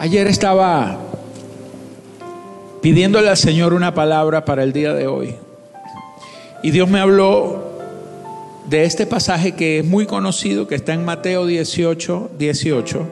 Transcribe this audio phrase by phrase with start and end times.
[0.00, 0.96] Ayer estaba
[2.80, 5.34] pidiéndole al Señor una palabra para el día de hoy.
[6.62, 7.64] Y Dios me habló
[8.68, 13.06] de este pasaje que es muy conocido, que está en Mateo 18, 18.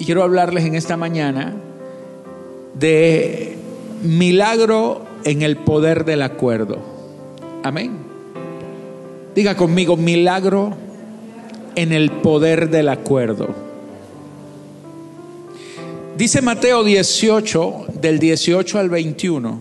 [0.00, 1.54] Y quiero hablarles en esta mañana
[2.74, 3.56] de
[4.02, 6.78] milagro en el poder del acuerdo.
[7.62, 7.98] Amén.
[9.36, 10.74] Diga conmigo, milagro
[11.76, 13.71] en el poder del acuerdo.
[16.16, 19.60] Dice Mateo 18, del 18 al 21,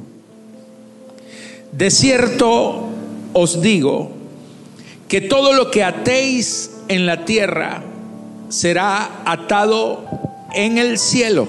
[1.71, 2.89] de cierto
[3.31, 4.11] os digo
[5.07, 7.81] que todo lo que atéis en la tierra
[8.49, 10.03] será atado
[10.53, 11.47] en el cielo,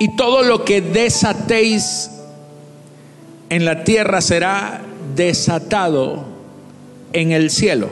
[0.00, 2.10] y todo lo que desatéis
[3.50, 4.82] en la tierra será
[5.14, 6.24] desatado
[7.12, 7.88] en el cielo.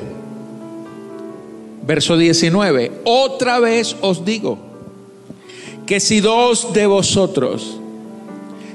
[1.87, 4.66] Verso 19, otra vez os digo
[5.87, 7.81] que si dos de vosotros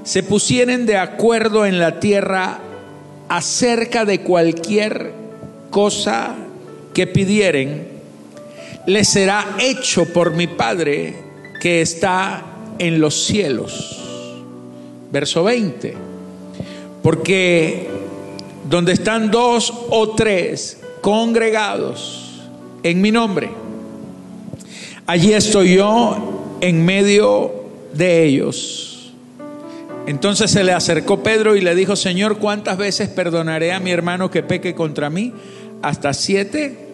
[0.04, 2.60] se pusieren de acuerdo en la tierra
[3.28, 5.14] acerca de cualquier
[5.70, 6.36] cosa
[6.94, 7.88] que pidieren,
[8.88, 11.16] les será hecho por mi Padre
[11.62, 12.44] que está
[12.80, 14.00] en los cielos.
[15.12, 15.94] Verso 20.
[17.04, 17.90] Porque
[18.70, 22.42] donde están dos o tres congregados
[22.84, 23.50] en mi nombre,
[25.06, 27.52] allí estoy yo en medio
[27.94, 29.14] de ellos.
[30.08, 34.32] Entonces se le acercó Pedro y le dijo, Señor, ¿cuántas veces perdonaré a mi hermano
[34.32, 35.34] que peque contra mí?
[35.82, 36.88] ¿Hasta siete?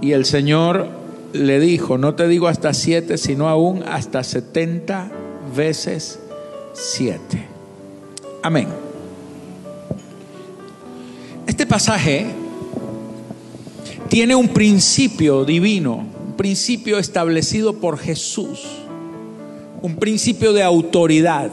[0.00, 0.88] Y el Señor
[1.32, 5.10] le dijo, no te digo hasta siete, sino aún hasta setenta
[5.54, 6.20] veces
[6.72, 7.44] siete.
[8.42, 8.68] Amén.
[11.46, 12.26] Este pasaje
[14.08, 16.06] tiene un principio divino,
[16.40, 18.62] principio establecido por Jesús,
[19.82, 21.50] un principio de autoridad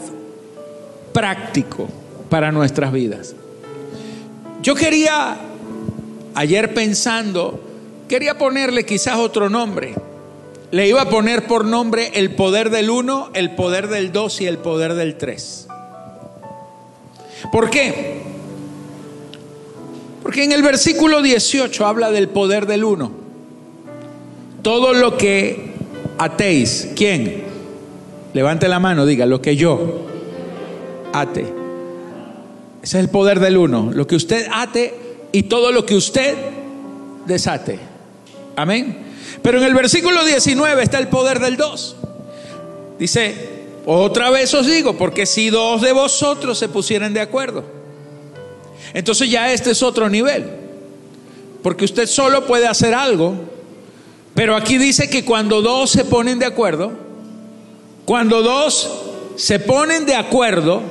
[1.11, 1.89] práctico
[2.29, 3.35] para nuestras vidas.
[4.63, 5.39] Yo quería,
[6.35, 7.59] ayer pensando,
[8.07, 9.93] quería ponerle quizás otro nombre.
[10.71, 14.45] Le iba a poner por nombre el poder del uno, el poder del dos y
[14.45, 15.67] el poder del tres.
[17.51, 18.21] ¿Por qué?
[20.23, 23.26] Porque en el versículo 18 habla del poder del uno.
[24.67, 25.75] Todo lo que
[26.17, 27.45] atéis, ¿quién?
[28.33, 30.07] Levante la mano, diga, lo que yo
[31.13, 31.43] ate.
[32.83, 33.91] Ese es el poder del uno.
[33.93, 34.93] Lo que usted ate
[35.31, 36.35] y todo lo que usted
[37.25, 37.79] desate.
[38.57, 39.05] Amén.
[39.41, 41.95] Pero en el versículo 19 está el poder del dos.
[42.99, 43.35] Dice,
[43.85, 47.63] otra vez os digo, porque si dos de vosotros se pusieran de acuerdo,
[48.93, 50.45] entonces ya este es otro nivel.
[51.63, 53.55] Porque usted solo puede hacer algo,
[54.37, 56.91] pero aquí dice que cuando dos se ponen de acuerdo,
[58.05, 58.87] cuando dos
[59.35, 60.83] se ponen de acuerdo,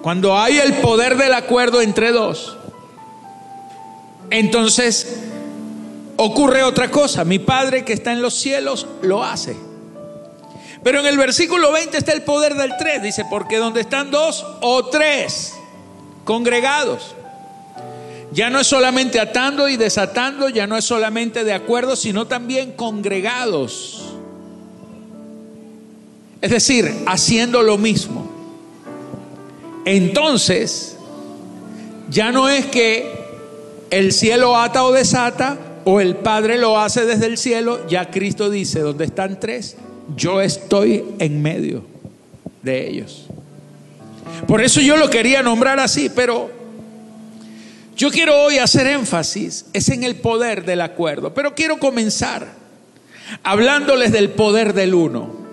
[0.00, 2.56] cuando hay el poder del acuerdo entre dos,
[4.30, 5.22] entonces
[6.16, 7.24] ocurre otra cosa.
[7.24, 9.56] Mi Padre que está en los cielos lo hace.
[10.84, 13.02] Pero en el versículo 20 está el poder del 3.
[13.02, 15.52] Dice, porque donde están dos o tres
[16.22, 17.16] congregados,
[18.34, 22.72] ya no es solamente atando y desatando, ya no es solamente de acuerdo, sino también
[22.72, 24.12] congregados.
[26.40, 28.28] Es decir, haciendo lo mismo.
[29.84, 30.96] Entonces,
[32.10, 33.08] ya no es que
[33.90, 38.50] el cielo ata o desata, o el Padre lo hace desde el cielo, ya Cristo
[38.50, 39.76] dice, donde están tres,
[40.16, 41.84] yo estoy en medio
[42.62, 43.26] de ellos.
[44.48, 46.63] Por eso yo lo quería nombrar así, pero
[47.96, 52.46] yo quiero hoy hacer énfasis, es en el poder del acuerdo, pero quiero comenzar
[53.42, 55.44] hablándoles del poder del uno.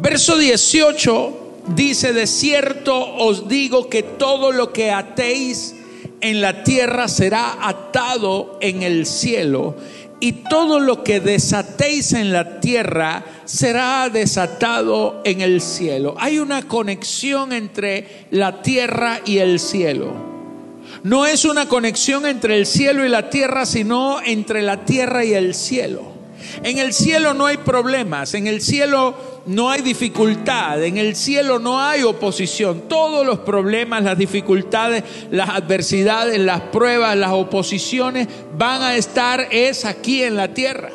[0.00, 1.38] Verso 18
[1.76, 5.76] dice, de cierto os digo que todo lo que atéis
[6.20, 9.76] en la tierra será atado en el cielo
[10.18, 16.14] y todo lo que desatéis en la tierra será desatado en el cielo.
[16.18, 20.31] Hay una conexión entre la tierra y el cielo.
[21.04, 25.34] No es una conexión entre el cielo y la tierra, sino entre la tierra y
[25.34, 26.12] el cielo.
[26.62, 29.14] En el cielo no hay problemas, en el cielo
[29.46, 32.82] no hay dificultad, en el cielo no hay oposición.
[32.88, 39.84] Todos los problemas, las dificultades, las adversidades, las pruebas, las oposiciones van a estar es
[39.84, 40.90] aquí en la tierra.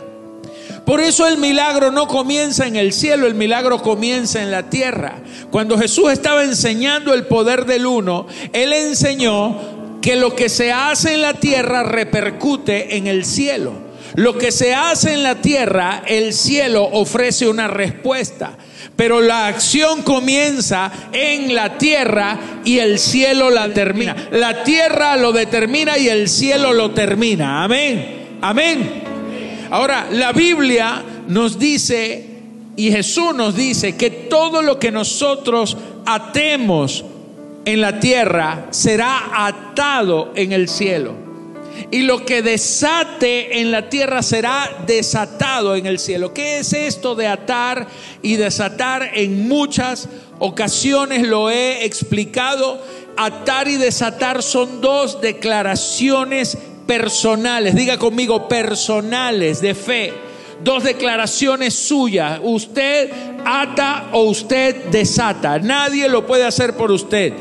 [0.86, 5.16] Por eso el milagro no comienza en el cielo, el milagro comienza en la tierra.
[5.52, 9.77] Cuando Jesús estaba enseñando el poder del uno, Él enseñó
[10.08, 13.74] que lo que se hace en la tierra repercute en el cielo.
[14.16, 18.58] Lo que se hace en la tierra, el cielo ofrece una respuesta.
[18.96, 24.16] Pero la acción comienza en la tierra y el cielo la termina.
[24.32, 27.66] La tierra lo determina y el cielo lo termina.
[27.66, 28.38] Amén.
[28.40, 29.04] Amén.
[29.72, 32.26] Ahora, la Biblia nos dice
[32.78, 35.76] y Jesús nos dice que todo lo que nosotros
[36.06, 37.04] atemos
[37.68, 41.16] en la tierra será atado en el cielo.
[41.92, 46.34] Y lo que desate en la tierra será desatado en el cielo.
[46.34, 47.86] ¿Qué es esto de atar
[48.22, 49.12] y desatar?
[49.14, 50.08] En muchas
[50.40, 52.82] ocasiones lo he explicado.
[53.18, 57.76] Atar y desatar son dos declaraciones personales.
[57.76, 60.14] Diga conmigo, personales de fe.
[60.64, 62.40] Dos declaraciones suyas.
[62.42, 63.12] Usted
[63.44, 65.60] ata o usted desata.
[65.60, 67.34] Nadie lo puede hacer por usted.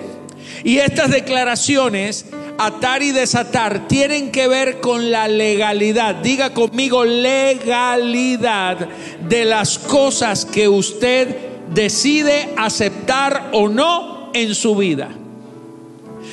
[0.65, 2.27] Y estas declaraciones
[2.59, 6.17] atar y desatar tienen que ver con la legalidad.
[6.17, 8.89] Diga conmigo legalidad
[9.29, 11.37] de las cosas que usted
[11.73, 15.11] decide aceptar o no en su vida.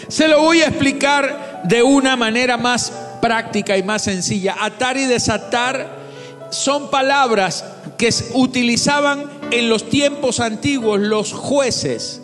[0.07, 2.91] Se lo voy a explicar de una manera más
[3.21, 4.55] práctica y más sencilla.
[4.59, 6.03] Atar y desatar
[6.49, 7.65] son palabras
[7.97, 12.22] que utilizaban en los tiempos antiguos los jueces.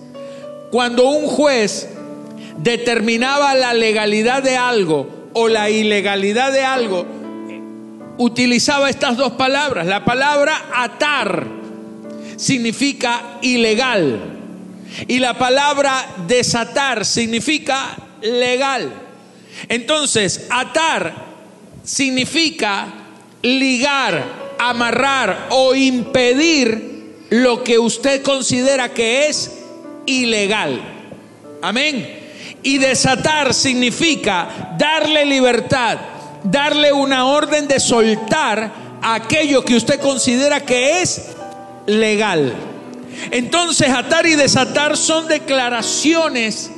[0.72, 1.88] Cuando un juez
[2.58, 7.06] determinaba la legalidad de algo o la ilegalidad de algo,
[8.18, 9.88] utilizaba estas dos palabras.
[9.88, 11.48] La palabra atar
[12.36, 14.20] significa ilegal
[15.08, 18.92] y la palabra desatar significa legal.
[19.70, 21.14] Entonces, atar
[21.84, 22.88] significa
[23.42, 24.24] ligar,
[24.60, 29.59] amarrar o impedir lo que usted considera que es
[30.10, 30.80] ilegal.
[31.62, 32.18] Amén.
[32.64, 35.98] Y desatar significa darle libertad,
[36.44, 38.72] darle una orden de soltar
[39.02, 41.32] aquello que usted considera que es
[41.86, 42.54] legal.
[43.32, 46.72] Entonces, atar y desatar son declaraciones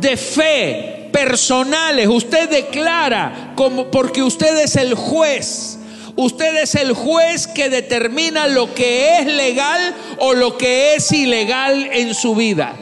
[0.00, 2.08] de fe personales.
[2.08, 5.78] Usted declara como porque usted es el juez.
[6.16, 11.88] Usted es el juez que determina lo que es legal o lo que es ilegal
[11.92, 12.74] en su vida.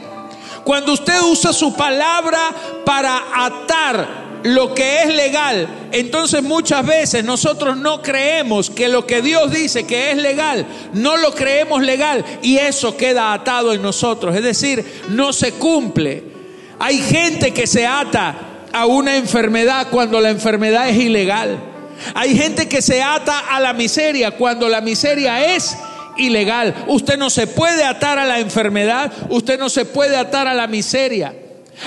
[0.63, 2.39] Cuando usted usa su palabra
[2.85, 9.21] para atar lo que es legal, entonces muchas veces nosotros no creemos que lo que
[9.21, 14.35] Dios dice que es legal, no lo creemos legal y eso queda atado en nosotros,
[14.35, 16.23] es decir, no se cumple.
[16.77, 18.35] Hay gente que se ata
[18.71, 21.72] a una enfermedad cuando la enfermedad es ilegal.
[22.13, 25.75] Hay gente que se ata a la miseria cuando la miseria es
[26.17, 26.85] ilegal.
[26.87, 30.67] Usted no se puede atar a la enfermedad, usted no se puede atar a la
[30.67, 31.33] miseria.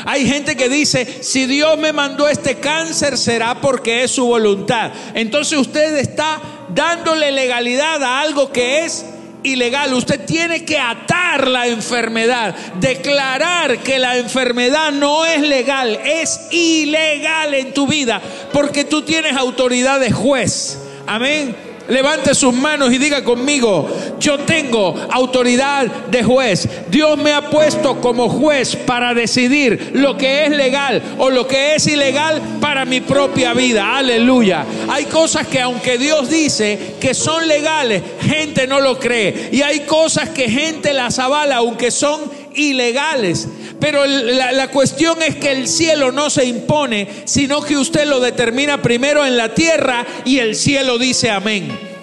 [0.04, 4.90] Hay gente que dice, si Dios me mandó este cáncer será porque es su voluntad.
[5.14, 6.40] Entonces usted está
[6.74, 9.06] dándole legalidad a algo que es
[9.46, 9.94] ilegal.
[9.94, 17.54] Usted tiene que atar la enfermedad, declarar que la enfermedad no es legal, es ilegal
[17.54, 18.20] en tu vida,
[18.52, 20.78] porque tú tienes autoridad de juez.
[21.06, 21.65] Amén.
[21.88, 23.88] Levante sus manos y diga conmigo,
[24.18, 26.68] yo tengo autoridad de juez.
[26.90, 31.74] Dios me ha puesto como juez para decidir lo que es legal o lo que
[31.74, 33.96] es ilegal para mi propia vida.
[33.96, 34.64] Aleluya.
[34.88, 39.50] Hay cosas que aunque Dios dice que son legales, gente no lo cree.
[39.52, 42.20] Y hay cosas que gente las avala aunque son
[42.54, 43.48] ilegales.
[43.86, 48.18] Pero la, la, cuestión es que el cielo no se impone, sino que usted lo
[48.18, 51.95] determina primero en la tierra y el cielo dice amén.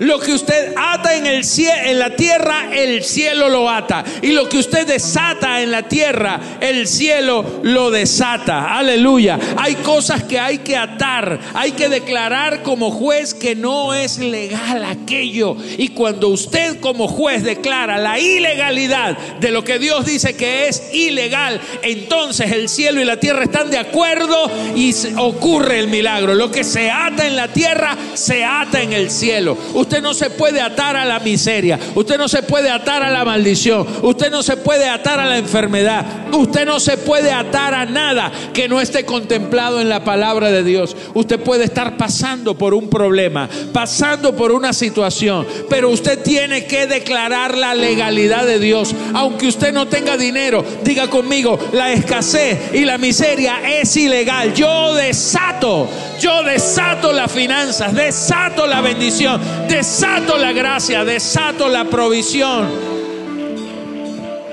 [0.00, 1.42] Lo que usted ata en, el
[1.84, 4.04] en la tierra, el cielo lo ata.
[4.22, 8.76] Y lo que usted desata en la tierra, el cielo lo desata.
[8.76, 9.38] Aleluya.
[9.56, 11.38] Hay cosas que hay que atar.
[11.54, 15.56] Hay que declarar como juez que no es legal aquello.
[15.76, 20.94] Y cuando usted como juez declara la ilegalidad de lo que Dios dice que es
[20.94, 26.34] ilegal, entonces el cielo y la tierra están de acuerdo y ocurre el milagro.
[26.34, 29.56] Lo que se ata en la tierra, se ata en el cielo.
[29.78, 31.78] Usted no se puede atar a la miseria.
[31.94, 33.86] Usted no se puede atar a la maldición.
[34.02, 36.04] Usted no se puede atar a la enfermedad.
[36.32, 40.64] Usted no se puede atar a nada que no esté contemplado en la palabra de
[40.64, 40.96] Dios.
[41.14, 46.88] Usted puede estar pasando por un problema, pasando por una situación, pero usted tiene que
[46.88, 48.96] declarar la legalidad de Dios.
[49.14, 54.54] Aunque usted no tenga dinero, diga conmigo, la escasez y la miseria es ilegal.
[54.54, 55.88] Yo desato,
[56.20, 62.68] yo desato las finanzas, desato la bendición Desato la gracia, desato la provisión.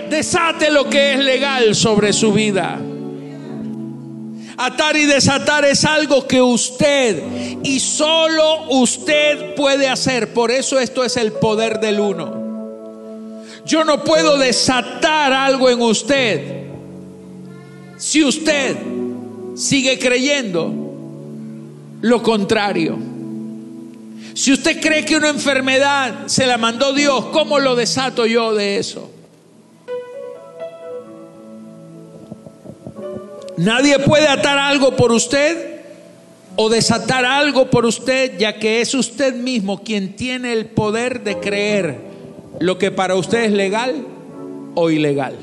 [0.10, 2.80] Desate lo que es legal sobre su vida.
[4.58, 7.22] Atar y desatar es algo que usted
[7.64, 10.34] y solo usted puede hacer.
[10.34, 12.46] Por eso esto es el poder del uno.
[13.66, 16.66] Yo no puedo desatar algo en usted
[17.98, 18.78] si usted
[19.56, 20.74] sigue creyendo
[22.02, 23.15] lo contrario.
[24.36, 28.78] Si usted cree que una enfermedad se la mandó Dios, ¿cómo lo desato yo de
[28.78, 29.10] eso?
[33.56, 35.80] Nadie puede atar algo por usted
[36.58, 41.40] o desatar algo por usted, ya que es usted mismo quien tiene el poder de
[41.40, 41.98] creer
[42.60, 44.06] lo que para usted es legal
[44.76, 45.38] o ilegal.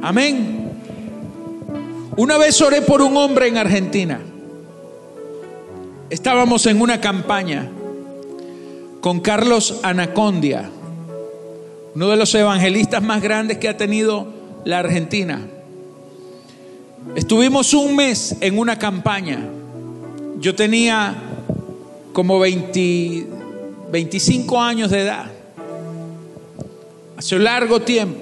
[0.00, 0.70] Amén.
[2.16, 4.20] Una vez oré por un hombre en Argentina.
[6.14, 7.68] Estábamos en una campaña
[9.00, 10.70] con Carlos Anacondia,
[11.92, 14.28] uno de los evangelistas más grandes que ha tenido
[14.64, 15.40] la Argentina.
[17.16, 19.40] Estuvimos un mes en una campaña.
[20.38, 21.16] Yo tenía
[22.12, 25.32] como 25 años de edad.
[27.16, 28.20] Hace un largo tiempo.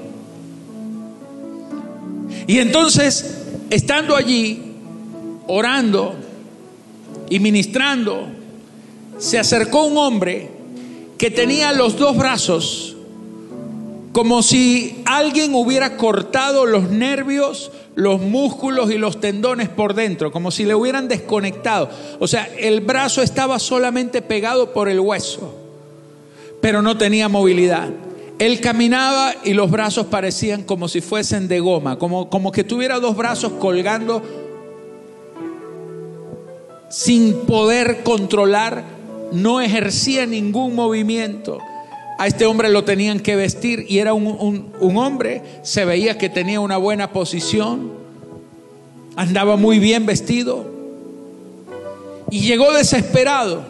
[2.46, 4.62] Y entonces, estando allí,
[5.46, 6.21] orando
[7.32, 8.26] y ministrando,
[9.16, 10.50] se acercó un hombre
[11.16, 12.94] que tenía los dos brazos
[14.12, 20.50] como si alguien hubiera cortado los nervios los músculos y los tendones por dentro, como
[20.50, 21.88] si le hubieran desconectado.
[22.18, 25.54] O sea, el brazo estaba solamente pegado por el hueso,
[26.60, 27.88] pero no tenía movilidad.
[28.38, 33.00] Él caminaba y los brazos parecían como si fuesen de goma, como, como que tuviera
[33.00, 34.41] dos brazos colgando
[36.92, 38.84] sin poder controlar,
[39.32, 41.58] no ejercía ningún movimiento.
[42.18, 46.60] A este hombre lo tenían que vestir y era un, hombre, se veía que tenía
[46.60, 47.92] una buena posición,
[49.16, 50.66] andaba muy bien vestido
[52.30, 53.64] y llegó desesperado.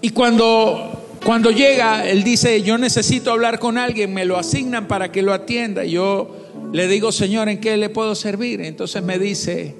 [0.00, 5.10] Y cuando, cuando llega, él dice, yo necesito hablar con alguien, me lo asignan para
[5.10, 5.84] que lo atienda.
[5.84, 6.36] Yo
[6.72, 8.60] le digo, Señor, ¿en qué le puedo servir?
[8.60, 9.74] Entonces me dice,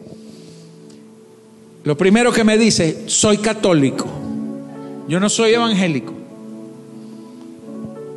[1.86, 4.08] lo primero que me dice, soy católico,
[5.06, 6.12] yo no soy evangélico.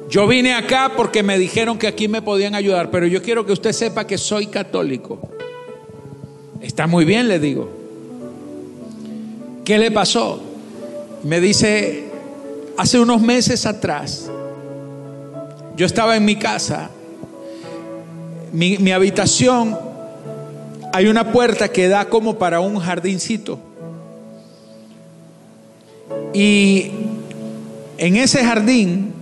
[0.10, 3.54] Yo vine acá porque me dijeron que aquí me podían ayudar, pero yo quiero que
[3.54, 5.20] usted sepa que soy católico.
[6.62, 7.70] Está muy bien, le digo.
[9.64, 10.42] ¿Qué le pasó?
[11.22, 12.06] Me dice,
[12.76, 14.32] hace unos meses atrás,
[15.76, 16.90] yo estaba en mi casa,
[18.52, 19.78] mi, mi habitación,
[20.94, 23.60] hay una puerta que da como para un jardincito.
[26.34, 26.92] Y
[27.98, 29.14] en ese jardín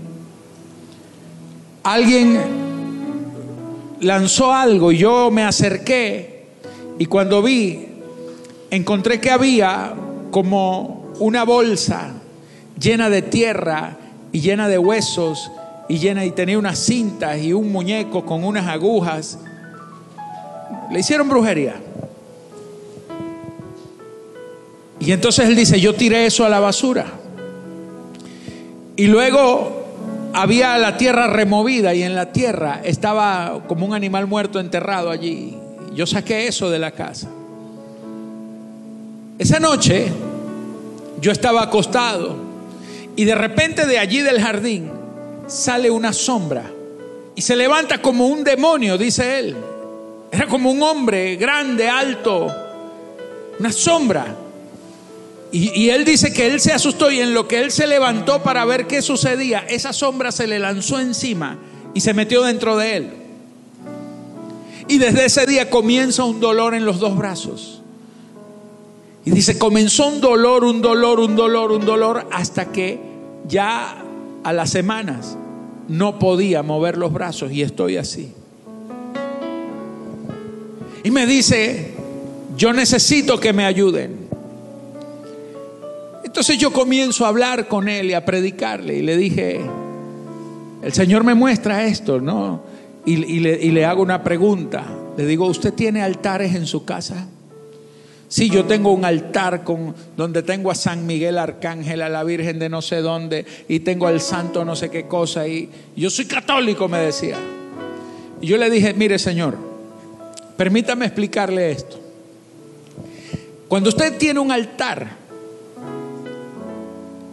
[1.84, 2.40] alguien
[4.02, 6.46] lanzó algo y yo me acerqué
[7.00, 7.88] y cuando vi,
[8.72, 9.94] encontré que había
[10.32, 12.14] como una bolsa
[12.80, 13.98] llena de tierra
[14.32, 15.52] y llena de huesos
[15.88, 19.40] y llena y tenía unas cintas y un muñeco con unas agujas.
[20.92, 21.76] Le hicieron brujería.
[25.00, 27.06] Y entonces él dice, yo tiré eso a la basura.
[28.96, 29.86] Y luego
[30.34, 35.56] había la tierra removida y en la tierra estaba como un animal muerto enterrado allí.
[35.94, 37.30] Yo saqué eso de la casa.
[39.38, 40.12] Esa noche
[41.22, 42.36] yo estaba acostado
[43.16, 44.92] y de repente de allí del jardín
[45.48, 46.64] sale una sombra
[47.36, 49.56] y se levanta como un demonio, dice él.
[50.32, 52.54] Era como un hombre grande, alto,
[53.60, 54.36] una sombra.
[55.50, 58.66] Y, él dice que él se asustó y en lo que él se levantó para
[58.66, 61.58] ver qué sucedía, esa sombra se le lanzó encima
[61.94, 63.10] y se metió dentro de él.
[64.90, 67.82] Y desde ese día comienza un dolor en los dos brazos.
[69.24, 73.00] Y dice, comenzó un dolor, un dolor, un dolor, un dolor, hasta que
[73.48, 74.04] ya
[74.44, 75.38] a las semanas
[75.88, 78.34] no podía mover los brazos y estoy así.
[81.08, 81.94] Y me dice,
[82.58, 84.28] yo necesito que me ayuden.
[86.26, 89.62] Entonces yo comienzo a hablar con él y a predicarle y le dije,
[90.84, 92.62] el Señor me muestra esto, ¿no?
[93.06, 94.84] Y, le, hago una pregunta.
[95.16, 97.26] Le digo, ¿usted tiene altares en su casa?
[98.28, 102.60] Sí, yo tengo un altar con, donde tengo a San Miguel Arcángel, a la Virgen
[102.60, 106.26] de no sé dónde, y tengo al santo no sé qué cosa, y yo soy
[106.26, 107.38] católico, me decía.
[108.42, 109.67] Y yo le dije, mire Señor,
[110.58, 112.00] permítame explicarle esto.
[113.68, 115.12] Cuando usted tiene un altar,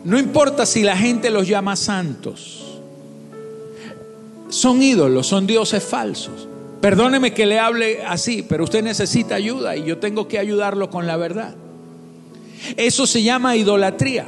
[0.05, 2.81] no importa si la gente los llama santos.
[4.49, 6.49] Son ídolos, son dioses falsos.
[6.81, 11.07] Perdóneme que le hable así, pero usted necesita ayuda y yo tengo que ayudarlo con
[11.07, 11.55] la verdad.
[12.77, 14.27] Eso se llama idolatría.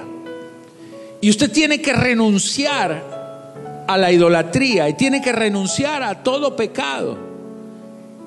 [1.21, 7.26] Y usted tiene que renunciar a la idolatría y tiene que renunciar a todo pecado.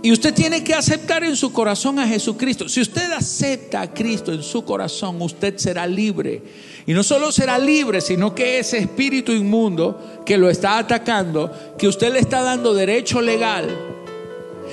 [0.02, 2.70] Y usted tiene que aceptar en su corazón a Jesucristo.
[2.70, 6.42] Si usted acepta a Cristo en su corazón, usted será libre.
[6.86, 11.88] Y no solo será libre, sino que ese espíritu inmundo que lo está atacando, que
[11.88, 13.68] usted le está dando derecho legal,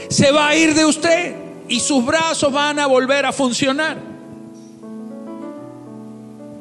[0.08, 1.34] se va a ir de usted
[1.68, 3.98] y sus brazos van a volver a funcionar.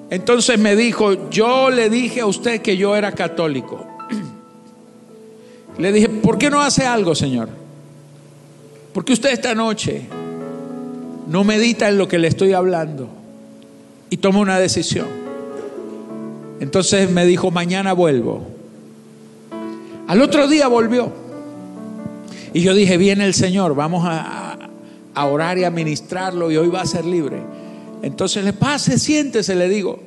[0.09, 3.85] Entonces me dijo, yo le dije a usted que yo era católico.
[5.77, 7.64] Le dije, ¿por qué no hace algo, Señor?
[8.95, 10.03] Porque usted esta noche
[11.27, 13.09] no medita en lo que le estoy hablando
[14.09, 15.07] y toma una decisión.
[16.61, 18.47] Entonces me dijo, mañana vuelvo.
[20.07, 21.11] Al otro día volvió.
[22.53, 24.69] Y yo dije, viene el Señor, vamos a,
[25.25, 27.41] orar y a ministrarlo y hoy va a ser libre.
[28.01, 29.99] Entonces le pase, siéntese, le digo.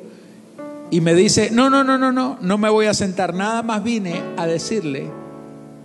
[0.90, 3.34] Y me dice, no, no, no, no, no, no me voy a sentar.
[3.34, 5.10] Nada más vine a decirle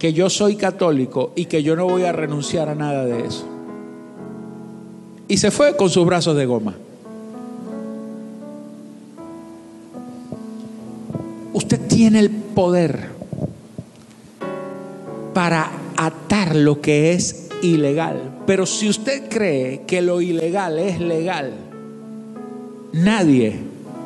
[0.04, 3.46] que yo soy católico y que yo no voy a renunciar a nada de eso.
[5.30, 6.76] Y se fue con sus brazos de goma.
[11.54, 13.12] Usted tiene el poder
[15.34, 18.40] para atar lo que es ilegal.
[18.46, 21.54] Pero si usted cree que lo ilegal es legal,
[22.92, 23.58] nadie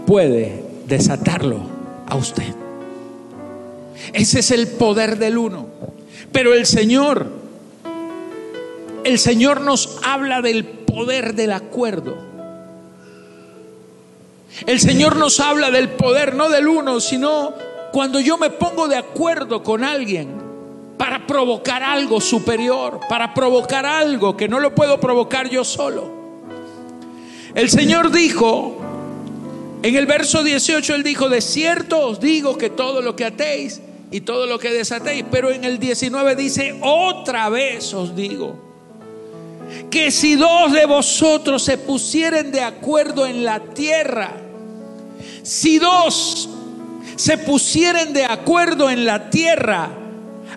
[0.06, 1.62] puede desatarlo
[2.06, 2.57] a usted.
[4.14, 5.68] Ese es el poder del uno.
[6.32, 7.28] Pero el Señor,
[9.04, 12.18] el Señor nos habla del poder del acuerdo.
[14.66, 17.54] El Señor nos habla del poder no del uno, sino
[17.92, 20.30] cuando yo me pongo de acuerdo con alguien
[20.98, 26.12] para provocar algo superior, para provocar algo que no lo puedo provocar yo solo.
[27.54, 28.78] El Señor dijo,
[29.84, 33.82] en el verso 18, Él dijo, de cierto os digo que todo lo que atéis
[34.12, 35.26] y todo lo que desatéis.
[35.30, 38.68] Pero en el 19 dice, otra vez os digo,
[39.90, 44.32] que si dos de vosotros se pusieren de acuerdo en la tierra,
[45.44, 46.50] si dos
[47.16, 49.90] se pusieren de acuerdo en la tierra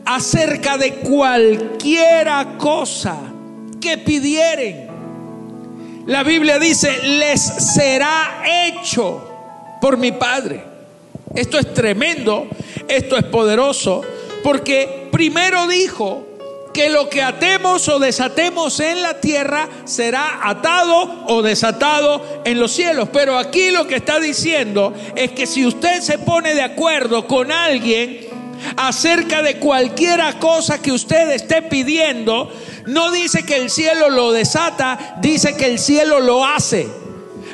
[0.04, 3.16] acerca de cualquiera cosa
[3.80, 4.90] que pidieren,
[6.06, 9.22] la Biblia dice, les será hecho
[9.80, 10.64] por mi Padre.
[11.34, 12.48] Esto es tremendo,
[12.90, 14.02] esto es poderoso,
[14.42, 16.26] porque primero dijo
[16.72, 22.72] que lo que atemos o desatemos en la tierra será atado o desatado en los
[22.72, 23.08] cielos.
[23.12, 27.50] Pero aquí lo que está diciendo es que si usted se pone de acuerdo con
[27.50, 28.28] alguien
[28.76, 32.52] acerca de cualquiera cosa que usted esté pidiendo,
[32.86, 36.88] no dice que el cielo lo desata, dice que el cielo lo hace.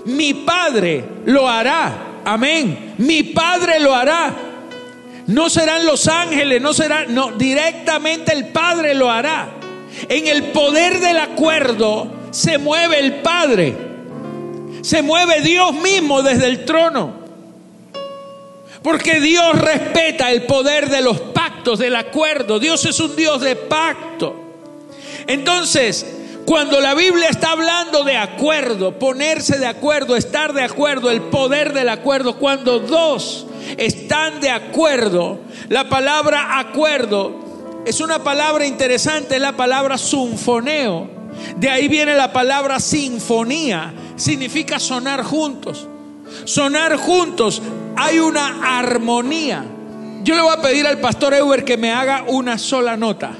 [0.04, 2.20] Mi Padre lo hará.
[2.24, 2.94] Amén.
[2.98, 4.45] Mi Padre lo hará.
[5.26, 9.48] No serán los ángeles, no será, no, directamente el Padre lo hará.
[10.08, 13.74] En el poder del acuerdo se mueve el Padre.
[14.82, 17.12] Se mueve Dios mismo desde el trono.
[18.82, 22.60] Porque Dios respeta el poder de los pactos, del acuerdo.
[22.60, 24.36] Dios es un Dios de pacto.
[25.26, 26.15] Entonces,
[26.46, 31.72] cuando la Biblia está hablando de acuerdo, ponerse de acuerdo, estar de acuerdo, el poder
[31.74, 39.40] del acuerdo, cuando dos están de acuerdo, la palabra acuerdo es una palabra interesante, es
[39.40, 41.08] la palabra sinfoneo.
[41.56, 45.88] De ahí viene la palabra sinfonía, significa sonar juntos.
[46.44, 47.60] Sonar juntos,
[47.96, 49.64] hay una armonía.
[50.22, 53.32] Yo le voy a pedir al pastor Ewer que me haga una sola nota.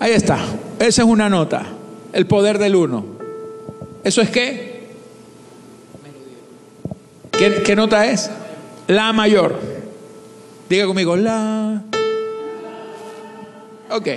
[0.00, 0.38] Ahí está.
[0.78, 1.66] Esa es una nota.
[2.12, 3.04] El poder del uno.
[4.04, 4.88] ¿Eso es qué?
[7.32, 8.30] ¿Qué, qué nota es?
[8.86, 9.58] La mayor.
[10.68, 11.82] Diga conmigo, la.
[13.90, 14.08] Ok.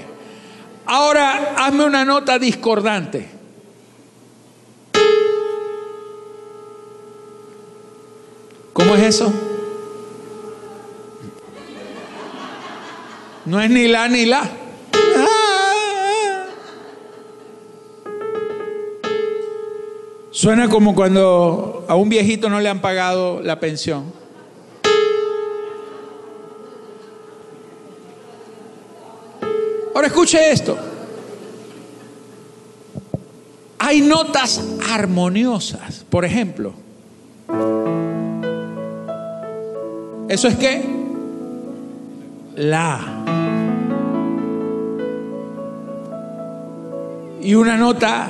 [0.85, 3.29] Ahora hazme una nota discordante.
[8.73, 9.33] ¿Cómo es eso?
[13.45, 14.60] No es ni la ni la.
[20.41, 24.05] Suena como cuando a un viejito no le han pagado la pensión.
[29.93, 30.75] Ahora escuche esto.
[33.77, 36.73] Hay notas armoniosas, por ejemplo.
[40.27, 40.83] ¿Eso es qué?
[42.55, 42.99] La.
[47.43, 48.29] y una nota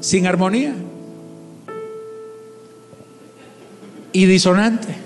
[0.00, 0.74] sin armonía
[4.12, 4.96] y disonante.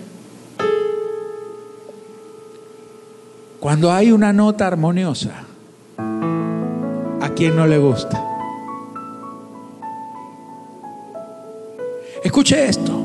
[3.61, 5.45] Cuando hay una nota armoniosa,
[5.99, 8.23] ¿a quién no le gusta?
[12.23, 13.03] Escuche esto.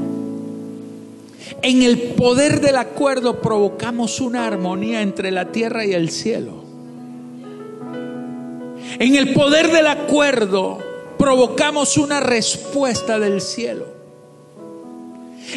[1.63, 6.63] En el poder del acuerdo provocamos una armonía entre la tierra y el cielo.
[8.99, 10.79] En el poder del acuerdo
[11.17, 14.00] provocamos una respuesta del cielo.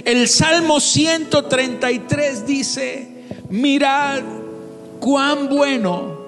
[0.04, 3.08] El Salmo 133 dice,
[3.50, 4.22] mirad
[5.00, 6.18] cuán bueno,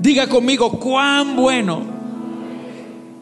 [0.00, 1.82] diga conmigo, cuán bueno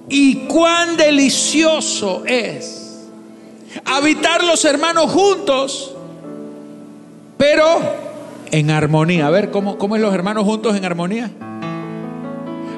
[0.08, 3.06] y cuán delicioso es
[3.84, 5.94] habitar los hermanos juntos,
[7.36, 7.64] pero
[8.50, 9.26] en armonía.
[9.26, 11.30] A ver, ¿cómo, cómo es los hermanos juntos en armonía?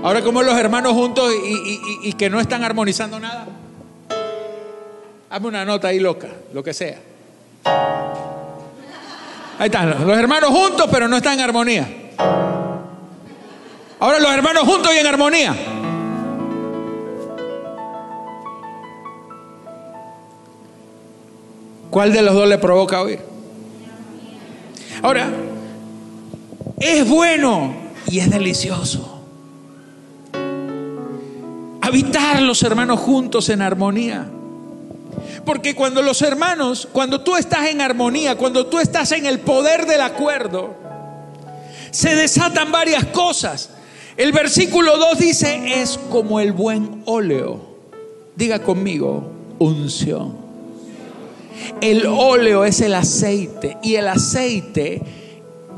[0.02, 3.58] Ahora, ¿cómo es los hermanos juntos y, y que no están armonizando nada?
[5.30, 6.98] Hazme una nota ahí loca, lo que sea.
[9.58, 11.88] Ahí están, los hermanos juntos, pero no están en armonía.
[14.00, 15.56] Ahora los hermanos juntos y en armonía.
[21.90, 23.20] ¿Cuál de los dos le provoca oír?
[25.02, 25.28] Ahora,
[26.78, 27.74] es bueno
[28.06, 29.22] y es delicioso.
[31.82, 34.28] Habitar los hermanos juntos en armonía.
[35.48, 39.87] Porque cuando los hermanos, cuando tú estás en armonía, cuando tú estás en el poder
[39.87, 40.74] del acuerdo,
[41.90, 43.70] se desatan varias cosas.
[44.18, 47.62] El versículo 2 dice, es como el buen óleo.
[48.37, 50.37] Diga conmigo, unción.
[51.80, 55.00] El óleo es el aceite y el aceite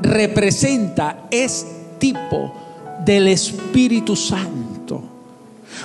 [0.01, 1.65] representa, es
[1.97, 2.53] tipo
[3.05, 4.70] del Espíritu Santo.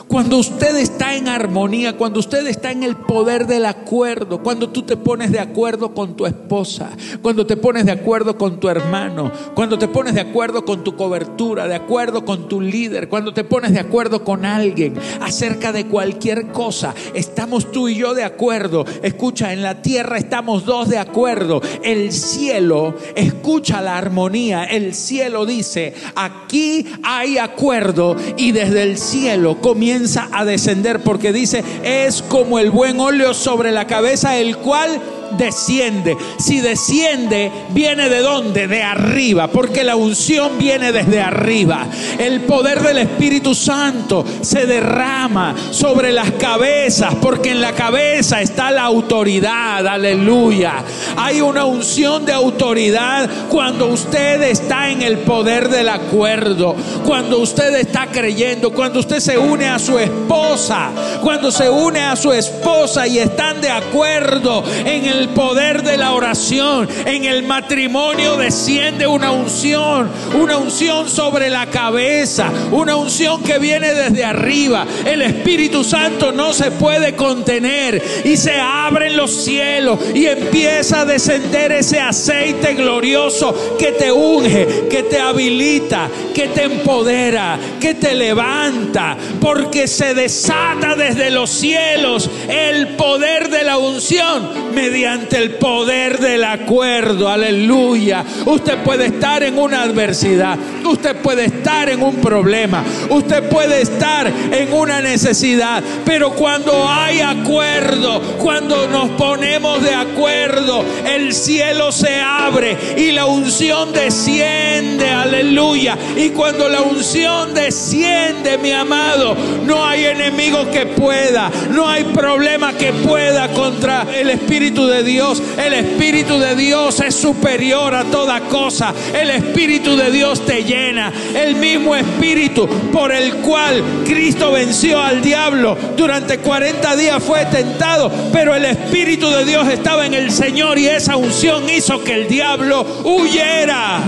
[0.09, 4.83] Cuando usted está en armonía, cuando usted está en el poder del acuerdo, cuando tú
[4.83, 6.91] te pones de acuerdo con tu esposa,
[7.23, 10.95] cuando te pones de acuerdo con tu hermano, cuando te pones de acuerdo con tu
[10.95, 15.87] cobertura, de acuerdo con tu líder, cuando te pones de acuerdo con alguien acerca de
[15.87, 18.85] cualquier cosa, estamos tú y yo de acuerdo.
[19.03, 21.61] Escucha, en la tierra estamos dos de acuerdo.
[21.83, 24.65] El cielo escucha la armonía.
[24.65, 29.96] El cielo dice, aquí hay acuerdo y desde el cielo comienza
[30.33, 35.01] a descender porque dice, es como el buen óleo sobre la cabeza, el cual
[35.33, 36.17] desciende.
[36.39, 38.69] Si desciende, viene de dónde?
[38.69, 41.87] De arriba, porque la unción viene desde arriba.
[42.19, 48.71] El poder del Espíritu Santo se derrama sobre las cabezas, porque en la cabeza está
[48.71, 49.87] la autoridad.
[49.87, 50.85] Aleluya.
[51.17, 57.75] Hay una unción de autoridad cuando usted está en el poder del acuerdo, cuando usted
[57.75, 60.91] está creyendo, cuando usted se une a su esposa,
[61.23, 65.97] cuando se une a su esposa y están de acuerdo en el el poder de
[65.97, 66.89] la oración.
[67.05, 73.95] En el matrimonio desciende una unción, una unción sobre la cabeza, una unción que viene
[73.95, 74.87] desde arriba.
[75.05, 81.05] El Espíritu Santo no se puede contener y se abren los cielos y empieza a
[81.05, 88.15] descender ese aceite glorioso que te unge, que te habilita, que te empodera, que te
[88.15, 95.55] levanta, porque se desata desde los cielos el poder de la unción mediante ante el
[95.55, 97.29] poder del acuerdo.
[97.29, 98.25] Aleluya.
[98.45, 100.59] Usted puede estar en una adversidad.
[100.85, 102.85] Usted puede estar en un problema.
[103.11, 105.83] Usted puede estar en una necesidad.
[106.05, 113.27] Pero cuando hay acuerdo, cuando nos ponemos de acuerdo, el cielo se abre y la
[113.27, 115.09] unción desciende.
[115.09, 115.97] Aleluya.
[116.17, 121.51] Y cuando la unción desciende, mi amado, no hay enemigo que pueda.
[121.71, 125.43] No hay problema que pueda contra el Espíritu de Dios.
[125.59, 128.95] El Espíritu de Dios es superior a toda cosa.
[129.13, 131.13] El Espíritu de Dios te llena.
[131.35, 138.11] El mismo Espíritu por el cual Cristo venció al diablo durante 40 días fue tentado,
[138.33, 142.29] pero el Espíritu de Dios estaba en el Señor y esa unción hizo que el
[142.29, 144.01] diablo huyera.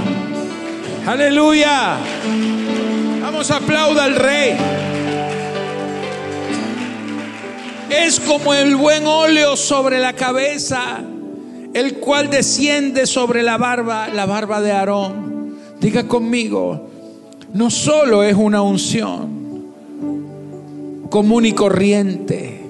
[1.06, 1.96] Aleluya.
[3.22, 4.56] Vamos, aplauda al Rey
[7.90, 11.00] es como el buen óleo sobre la cabeza,
[11.72, 15.56] el cual desciende sobre la barba, la barba de Aarón.
[15.80, 16.88] Diga conmigo,
[17.52, 19.38] no solo es una unción
[21.10, 22.60] común y corriente,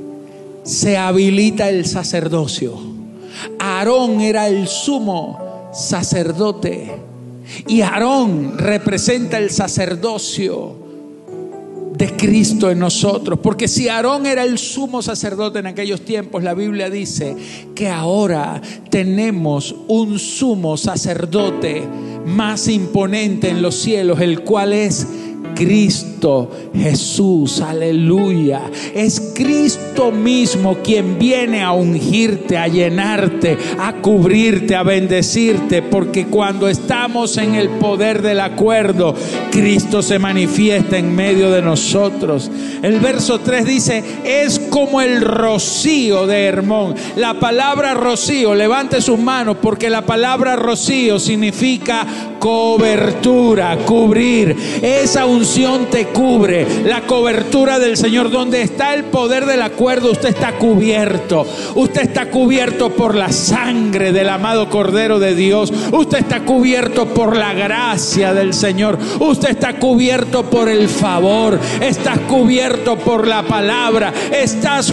[0.62, 2.78] se habilita el sacerdocio.
[3.58, 6.94] Aarón era el sumo sacerdote
[7.66, 10.87] y Aarón representa el sacerdocio
[11.98, 13.40] de Cristo en nosotros.
[13.42, 17.36] Porque si Aarón era el sumo sacerdote en aquellos tiempos, la Biblia dice
[17.74, 21.82] que ahora tenemos un sumo sacerdote
[22.24, 25.08] más imponente en los cielos, el cual es
[25.58, 28.62] Cristo Jesús, aleluya.
[28.94, 36.68] Es Cristo mismo quien viene a ungirte, a llenarte, a cubrirte, a bendecirte, porque cuando
[36.68, 39.16] estamos en el poder del acuerdo,
[39.50, 42.48] Cristo se manifiesta en medio de nosotros.
[42.80, 46.94] El verso 3 dice, es como el rocío de Hermón.
[47.16, 52.06] La palabra rocío, levante sus manos, porque la palabra rocío significa
[52.38, 54.56] cobertura, cubrir.
[54.80, 56.84] Esa unción te cubre.
[56.84, 61.44] La cobertura del Señor, donde está el poder del acuerdo, usted está cubierto.
[61.74, 65.72] Usted está cubierto por la sangre del amado Cordero de Dios.
[65.90, 68.96] Usted está cubierto por la gracia del Señor.
[69.18, 71.58] Usted está cubierto por el favor.
[71.80, 74.12] Estás cubierto por la palabra.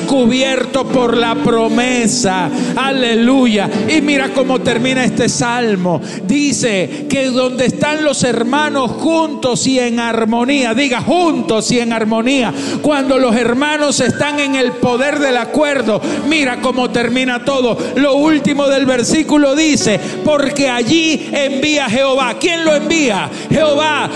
[0.07, 2.49] Cubierto por la promesa.
[2.75, 3.69] Aleluya.
[3.87, 6.01] Y mira cómo termina este salmo.
[6.23, 12.51] Dice que donde están los hermanos juntos y en armonía, diga juntos y en armonía,
[12.81, 17.77] cuando los hermanos están en el poder del acuerdo, mira cómo termina todo.
[17.95, 22.37] Lo último del versículo dice, porque allí envía Jehová.
[22.39, 23.29] ¿Quién lo envía?
[23.51, 24.09] Jehová.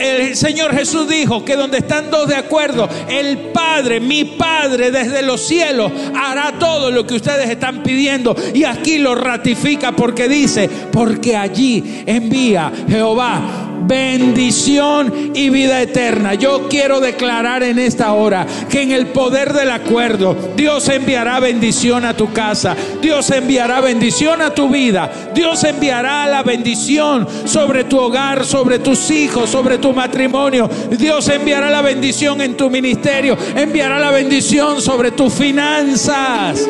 [0.00, 5.22] el Señor Jesús dijo que donde están dos de acuerdo, el Padre, mi Padre desde
[5.22, 8.36] los cielos, hará todo lo que ustedes están pidiendo.
[8.54, 16.34] Y aquí lo ratifica porque dice, porque allí envía Jehová bendición y vida eterna.
[16.34, 22.04] Yo quiero declarar en esta hora que en el poder del acuerdo Dios enviará bendición
[22.04, 27.98] a tu casa, Dios enviará bendición a tu vida, Dios enviará la bendición sobre tu
[27.98, 33.98] hogar, sobre tus hijos, sobre tu matrimonio, Dios enviará la bendición en tu ministerio, enviará
[33.98, 36.68] la bendición sobre tus finanzas.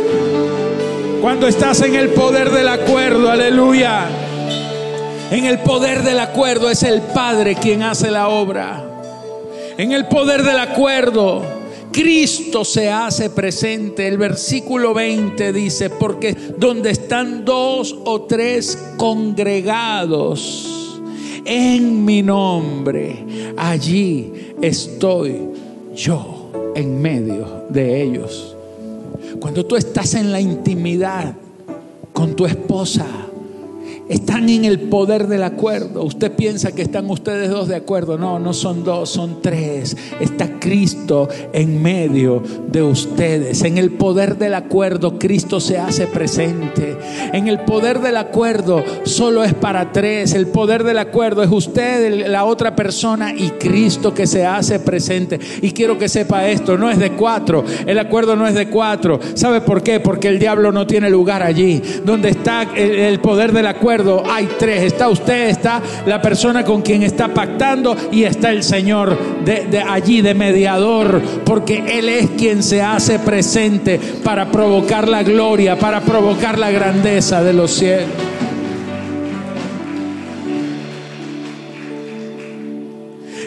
[1.20, 4.31] Cuando estás en el poder del acuerdo, aleluya.
[5.32, 8.84] En el poder del acuerdo es el Padre quien hace la obra.
[9.78, 11.40] En el poder del acuerdo,
[11.90, 14.06] Cristo se hace presente.
[14.06, 21.00] El versículo 20 dice, porque donde están dos o tres congregados
[21.46, 25.48] en mi nombre, allí estoy
[25.96, 28.54] yo en medio de ellos.
[29.40, 31.32] Cuando tú estás en la intimidad
[32.12, 33.06] con tu esposa,
[34.12, 36.04] están en el poder del acuerdo.
[36.04, 38.18] Usted piensa que están ustedes dos de acuerdo.
[38.18, 39.96] No, no son dos, son tres.
[40.20, 43.62] Está Cristo en medio de ustedes.
[43.62, 46.98] En el poder del acuerdo, Cristo se hace presente.
[47.32, 50.34] En el poder del acuerdo, solo es para tres.
[50.34, 55.40] El poder del acuerdo es usted, la otra persona y Cristo que se hace presente.
[55.62, 57.64] Y quiero que sepa esto, no es de cuatro.
[57.86, 59.18] El acuerdo no es de cuatro.
[59.32, 60.00] ¿Sabe por qué?
[60.00, 61.80] Porque el diablo no tiene lugar allí.
[62.04, 64.82] Donde está el poder del acuerdo hay tres.
[64.82, 70.22] Está usted, está la persona con quien está pactando y está el Señor de, allí
[70.22, 76.58] de mediador, porque Él es quien se hace presente para provocar la gloria, para provocar
[76.58, 78.08] la grandeza de los cielos.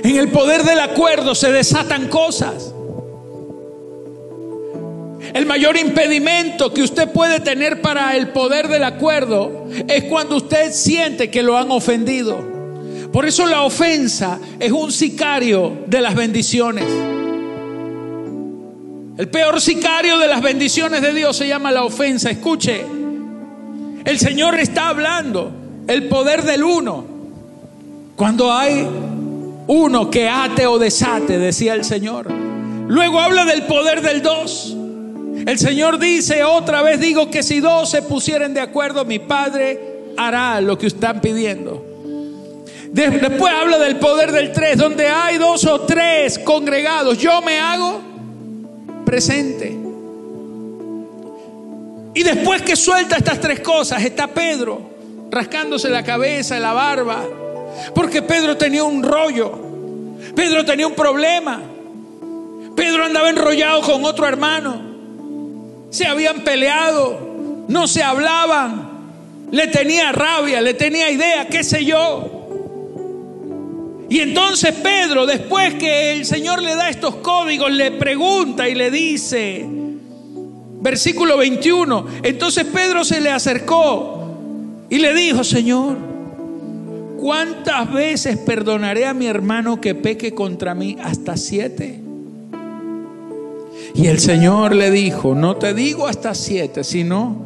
[0.04, 2.75] En el poder del acuerdo se desatan cosas.
[5.36, 10.72] El mayor impedimento que usted puede tener para el poder del acuerdo es cuando usted
[10.72, 12.40] siente que lo han ofendido.
[13.12, 16.86] Por eso la ofensa es un sicario de las bendiciones.
[19.18, 22.30] El peor sicario de las bendiciones de Dios se llama la ofensa.
[22.30, 22.86] Escuche,
[24.06, 25.52] el Señor está hablando
[25.86, 27.04] el poder del uno.
[28.16, 28.88] Cuando hay
[29.68, 32.32] uno que ate o desate, decía el Señor.
[32.88, 34.75] Luego habla del poder del dos.
[35.46, 39.80] El Señor dice, otra vez digo que si dos se pusieren de acuerdo, mi Padre
[40.18, 41.86] hará lo que están pidiendo.
[42.92, 48.02] Después habla del poder del tres, donde hay dos o tres congregados, yo me hago
[49.06, 49.78] presente.
[52.16, 54.96] Y después que suelta estas tres cosas, está Pedro
[55.30, 57.24] rascándose la cabeza, la barba,
[57.94, 59.52] porque Pedro tenía un rollo,
[60.34, 61.62] Pedro tenía un problema,
[62.76, 64.95] Pedro andaba enrollado con otro hermano
[65.90, 68.90] se habían peleado, no se hablaban,
[69.52, 72.32] le tenía rabia, le tenía idea, qué sé yo.
[74.10, 78.92] Y entonces Pedro, después que el Señor le da estos códigos, le pregunta y le
[78.92, 79.66] dice,
[80.82, 85.98] versículo 21, entonces Pedro se le acercó y le dijo, Señor,
[87.18, 90.98] ¿cuántas veces perdonaré a mi hermano que peque contra mí?
[91.02, 92.05] Hasta siete.
[93.96, 97.38] Y el Señor le dijo, no te digo hasta siete, sino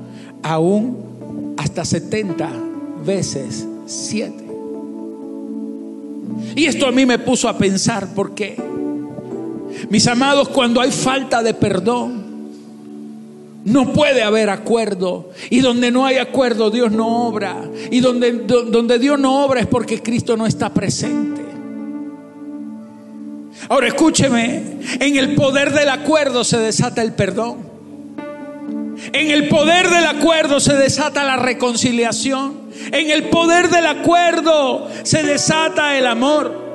[0.42, 2.50] aún hasta setenta
[3.06, 4.46] veces siete.
[6.56, 8.56] Y esto a mí me puso a pensar, ¿por qué?
[9.90, 12.24] Mis amados, cuando hay falta de perdón,
[13.66, 15.30] no puede haber acuerdo.
[15.50, 17.70] Y donde no hay acuerdo, Dios no obra.
[17.92, 21.38] Y donde, donde Dios no obra es porque Cristo no está presente.
[23.69, 24.63] Ahora escúcheme,
[24.99, 27.69] en el poder del acuerdo se desata el perdón.
[29.13, 32.71] En el poder del acuerdo se desata la reconciliación.
[32.91, 36.67] En el poder del acuerdo se desata el amor.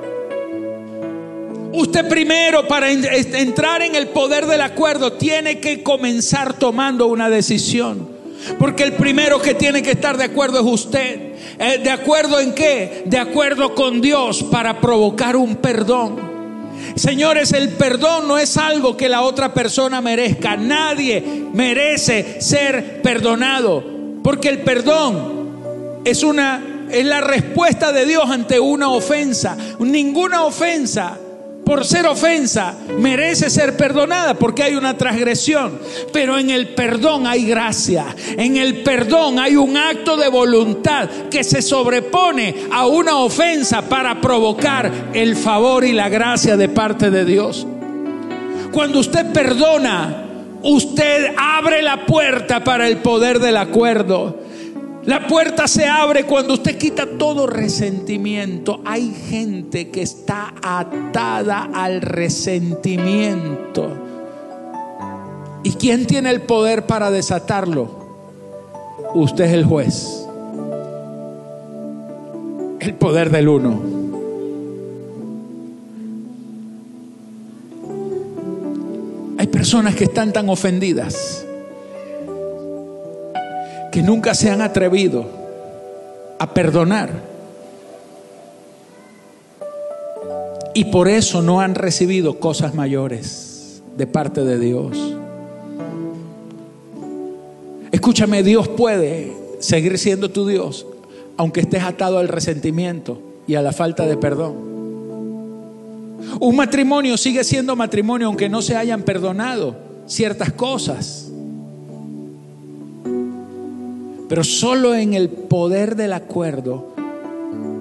[1.73, 8.09] Usted primero para entrar en el poder del acuerdo tiene que comenzar tomando una decisión.
[8.57, 11.33] Porque el primero que tiene que estar de acuerdo es usted.
[11.59, 13.03] Eh, ¿De acuerdo en qué?
[13.05, 16.34] De acuerdo con Dios para provocar un perdón.
[16.95, 20.55] Señores, el perdón no es algo que la otra persona merezca.
[20.55, 23.83] Nadie merece ser perdonado.
[24.23, 29.57] Porque el perdón es una es la respuesta de Dios ante una ofensa.
[29.79, 31.17] Ninguna ofensa
[31.65, 35.79] por ser ofensa merece ser perdonada porque hay una transgresión.
[36.13, 38.15] Pero en el perdón hay gracia.
[38.37, 44.21] En el perdón hay un acto de voluntad que se sobrepone a una ofensa para
[44.21, 47.65] provocar el favor y la gracia de parte de Dios.
[48.71, 50.23] Cuando usted perdona,
[50.61, 54.44] usted abre la puerta para el poder del acuerdo.
[55.05, 58.81] La puerta se abre cuando usted quita todo resentimiento.
[58.85, 63.91] Hay gente que está atada al resentimiento.
[65.63, 68.03] ¿Y quién tiene el poder para desatarlo?
[69.13, 70.25] Usted es el juez.
[72.79, 73.79] El poder del uno.
[79.37, 81.45] Hay personas que están tan ofendidas
[83.95, 85.25] que nunca se han atrevido
[86.37, 87.11] a perdonar.
[90.73, 95.15] Y por eso no han recibido cosas mayores de parte de Dios.
[97.93, 100.85] Escúchame, Dios puede seguir siendo tu Dios,
[101.37, 104.55] aunque estés atado al resentimiento y a la falta de perdón.
[106.41, 111.24] Un matrimonio sigue siendo matrimonio aunque no se hayan perdonado ciertas cosas.
[114.27, 116.93] Pero solo en el poder del acuerdo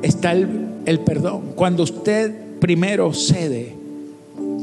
[0.03, 1.53] está el, perdón.
[1.55, 3.75] Cuando usted primero cede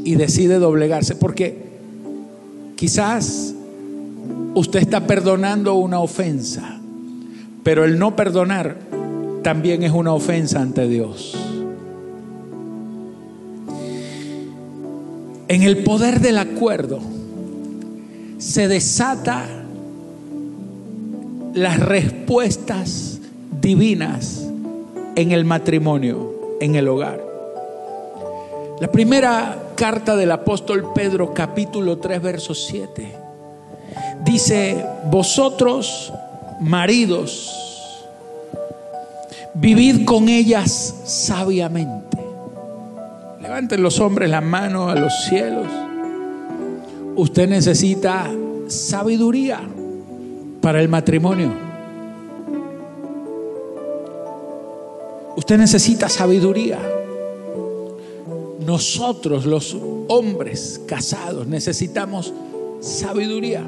[0.03, 1.57] y decide doblegarse, porque
[2.75, 3.53] quizás
[4.53, 6.79] usted está perdonando una ofensa,
[7.63, 8.77] pero el no perdonar
[9.43, 11.35] también es una ofensa ante Dios.
[15.47, 16.99] En el poder del acuerdo
[18.37, 19.60] se desata
[21.53, 23.19] las respuestas
[23.61, 24.47] divinas
[25.15, 27.21] en el matrimonio, en el hogar.
[28.79, 33.15] La primera carta del apóstol Pedro, capítulo 3, verso 7,
[34.23, 36.13] dice, vosotros,
[36.61, 38.07] maridos,
[39.53, 42.17] vivid con ellas sabiamente.
[43.41, 45.67] Levanten los hombres la mano a los cielos.
[47.15, 48.31] Usted necesita
[48.67, 49.61] sabiduría
[50.61, 51.51] para el matrimonio.
[55.35, 56.79] Usted necesita sabiduría.
[58.65, 59.75] Nosotros los
[60.07, 62.33] hombres casados necesitamos
[62.79, 63.63] sabiduría.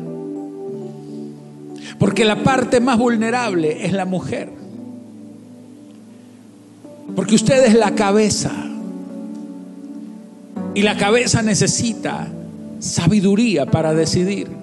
[1.98, 4.52] Porque la parte más vulnerable es la mujer.
[7.16, 8.52] Porque usted es la cabeza.
[10.76, 12.28] Y la cabeza necesita
[12.80, 14.63] sabiduría para decidir.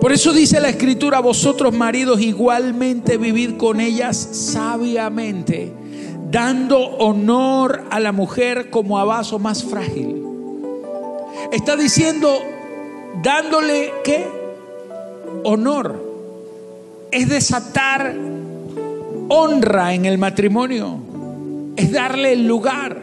[0.00, 5.70] Por eso dice la escritura, vosotros maridos igualmente vivid con ellas sabiamente,
[6.30, 10.24] dando honor a la mujer como a vaso más frágil.
[11.52, 12.38] Está diciendo,
[13.22, 14.26] dándole qué?
[15.44, 16.08] Honor.
[17.10, 18.14] Es desatar
[19.28, 20.98] honra en el matrimonio.
[21.76, 22.96] Es darle el lugar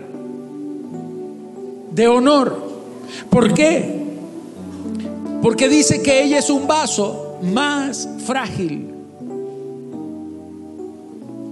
[1.91, 2.57] de honor.
[3.29, 4.06] ¿Por qué?
[5.47, 8.85] Porque dice que ella es un vaso más frágil.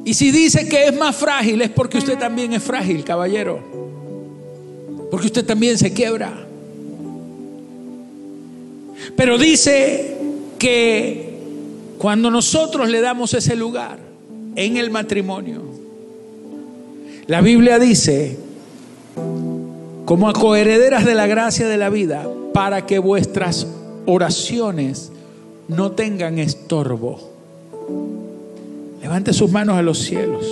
[0.03, 3.61] Y si dice que es más frágil es porque usted también es frágil, caballero.
[5.09, 6.45] Porque usted también se quiebra.
[9.15, 10.17] Pero dice
[10.59, 11.29] que
[11.97, 13.97] cuando nosotros le damos ese lugar
[14.57, 15.61] en el matrimonio,
[17.27, 18.37] la Biblia dice
[20.03, 23.65] como a coherederas de la gracia de la vida, para que vuestras
[24.05, 25.11] oraciones
[25.67, 27.19] no tengan estorbo.
[29.01, 30.45] Levante sus manos a los cielos.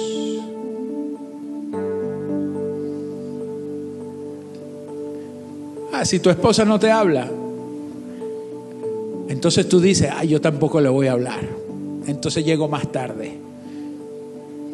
[5.91, 7.30] Ah, si tu esposa no te habla,
[9.30, 11.41] entonces tú dices, ah, yo tampoco le voy a hablar.
[12.08, 13.38] Entonces llego más tarde.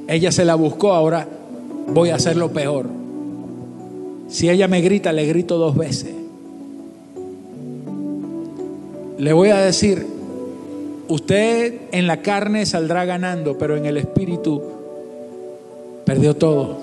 [0.08, 1.28] Ella se la buscó, ahora
[1.88, 2.88] voy a hacerlo peor.
[4.28, 6.19] Si ella me grita, le grito dos veces.
[9.20, 10.08] Le voy a decir,
[11.10, 14.64] usted en la carne saldrá ganando, pero en el espíritu
[16.06, 16.78] perdió todo.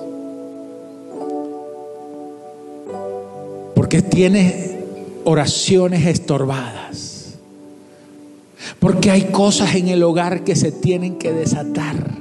[3.74, 4.80] Porque tiene
[5.24, 7.38] oraciones estorbadas.
[8.80, 12.18] Porque hay cosas en el hogar que se tienen que desatar.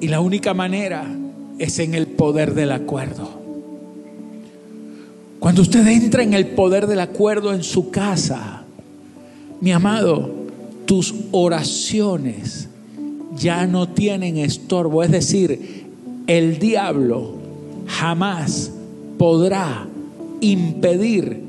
[0.00, 1.06] Y la única manera
[1.60, 3.30] es en el poder del acuerdo.
[5.38, 8.55] Cuando usted entra en el poder del acuerdo en su casa,
[9.60, 10.30] mi amado,
[10.86, 12.68] tus oraciones
[13.36, 15.02] ya no tienen estorbo.
[15.02, 15.86] Es decir,
[16.26, 17.34] el diablo
[17.86, 18.72] jamás
[19.18, 19.86] podrá
[20.40, 21.42] impedir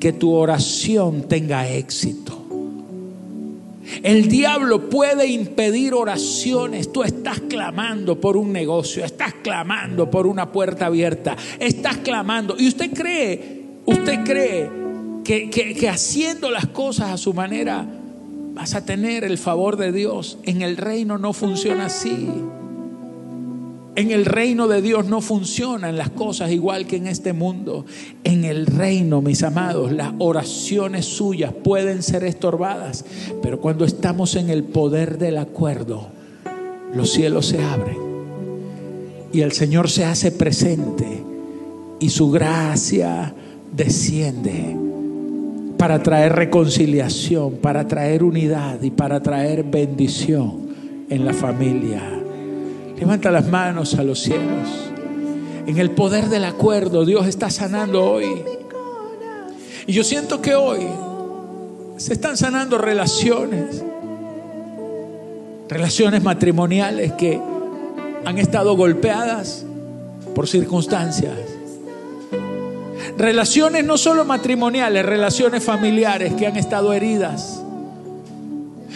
[0.00, 2.38] que tu oración tenga éxito.
[4.02, 6.92] El diablo puede impedir oraciones.
[6.92, 12.56] Tú estás clamando por un negocio, estás clamando por una puerta abierta, estás clamando.
[12.58, 14.81] Y usted cree, usted cree
[15.24, 17.86] que, haciendo las cosas a su manera
[18.54, 20.38] vas a tener el favor de Dios.
[20.44, 22.28] En el reino no funciona así.
[23.94, 27.84] En el reino de Dios no funcionan las cosas igual que en este mundo.
[28.24, 33.04] En el reino, mis amados, las oraciones suyas pueden ser estorbadas,
[33.42, 36.08] pero cuando estamos en el poder del acuerdo,
[36.94, 37.98] los cielos se abren
[39.32, 41.22] y el Señor se hace presente
[42.00, 43.34] y su gracia
[43.74, 44.91] desciende
[45.82, 50.68] para traer reconciliación, para traer unidad y para traer bendición
[51.10, 52.00] en la familia.
[52.96, 54.92] Levanta las manos a los cielos.
[55.66, 58.44] En el poder del acuerdo, Dios está sanando hoy.
[59.88, 60.86] Y yo siento que hoy
[61.96, 63.82] se están sanando relaciones,
[65.68, 67.40] relaciones matrimoniales que
[68.24, 69.66] han estado golpeadas
[70.32, 71.51] por circunstancias.
[73.18, 77.62] Relaciones no solo matrimoniales, relaciones familiares que han estado heridas.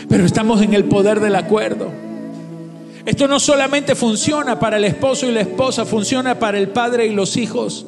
[0.08, 1.90] Pero estamos en el poder del acuerdo.
[3.04, 7.14] Esto no solamente funciona para el esposo y la esposa, funciona para el padre y
[7.14, 7.86] los hijos.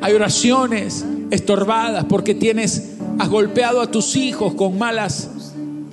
[0.00, 5.30] Hay oraciones estorbadas porque tienes, has golpeado a tus hijos con malas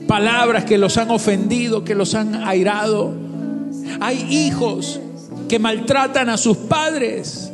[0.08, 3.14] palabras que los han ofendido, que los han airado.
[4.00, 5.00] Hay hijos
[5.48, 7.52] que maltratan a sus padres.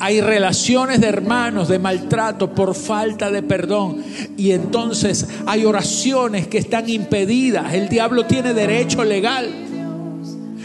[0.00, 4.02] Hay relaciones de hermanos de maltrato por falta de perdón.
[4.36, 7.74] Y entonces hay oraciones que están impedidas.
[7.74, 9.68] El diablo tiene derecho legal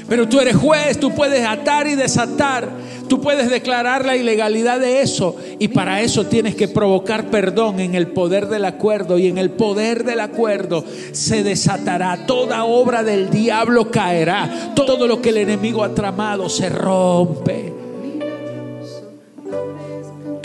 [0.08, 2.70] pero tú eres juez, tú puedes atar y desatar,
[3.10, 7.96] tú puedes declarar la ilegalidad de eso y para eso tienes que provocar perdón en
[7.96, 13.32] el poder del acuerdo y en el poder del acuerdo se desatará, toda obra del
[13.32, 17.85] diablo caerá, todo lo que el enemigo ha tramado se rompe.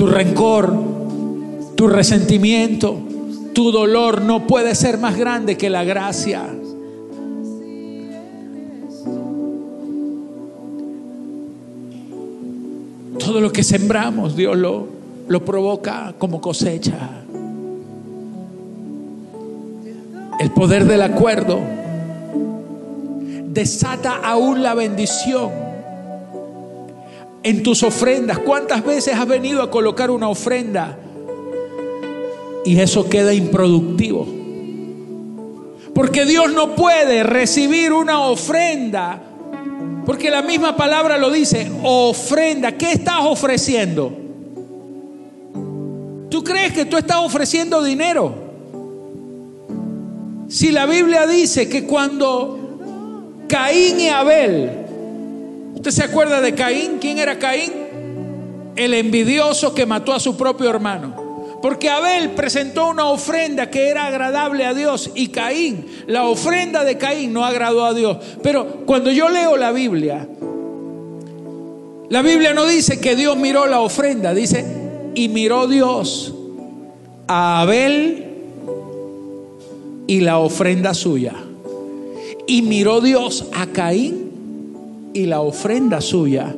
[0.01, 0.73] Tu rencor,
[1.75, 2.97] tu resentimiento,
[3.53, 6.43] tu dolor no puede ser más grande que la gracia.
[13.19, 14.87] Todo lo que sembramos, Dios lo,
[15.29, 17.11] lo provoca como cosecha.
[20.41, 21.61] El poder del acuerdo
[23.49, 25.70] desata aún la bendición
[27.43, 28.39] en tus ofrendas.
[28.39, 30.99] ¿Cuántas veces has venido a colocar una ofrenda
[32.65, 34.27] y eso queda improductivo?
[35.95, 39.23] Porque Dios no puede recibir una ofrenda
[40.11, 42.73] porque la misma palabra lo dice, ofrenda.
[42.73, 44.13] ¿Qué estás ofreciendo?
[46.29, 48.35] ¿Tú crees que tú estás ofreciendo dinero?
[50.49, 54.80] Si la Biblia dice que cuando Caín y Abel,
[55.81, 56.99] ¿usted se acuerda de Caín?
[57.01, 57.73] ¿Quién era Caín?
[58.77, 61.59] El envidioso que mató a su propio hermano.
[61.63, 66.99] Porque Abel presentó una ofrenda que era agradable a Dios y Caín, la ofrenda de
[66.99, 68.19] Caín no agradó a Dios.
[68.43, 70.29] Pero cuando yo leo la Biblia,
[72.11, 74.67] la Biblia no dice que Dios miró la ofrenda, dice,
[75.15, 76.35] y miró Dios
[77.27, 78.27] a Abel
[80.07, 81.37] y la ofrenda suya.
[82.47, 84.30] Y miró Dios a Caín
[85.13, 86.55] y la ofrenda suya.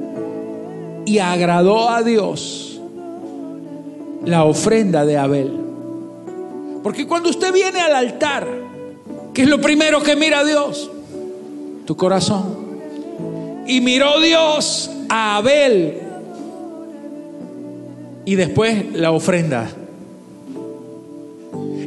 [1.04, 2.80] Y agradó a Dios
[4.24, 5.52] la ofrenda de Abel.
[6.82, 8.46] Porque cuando usted viene al altar,
[9.32, 10.90] ¿qué es lo primero que mira Dios?
[11.86, 12.62] Tu corazón.
[13.66, 15.98] Y miró Dios a Abel
[18.24, 19.70] y después la ofrenda.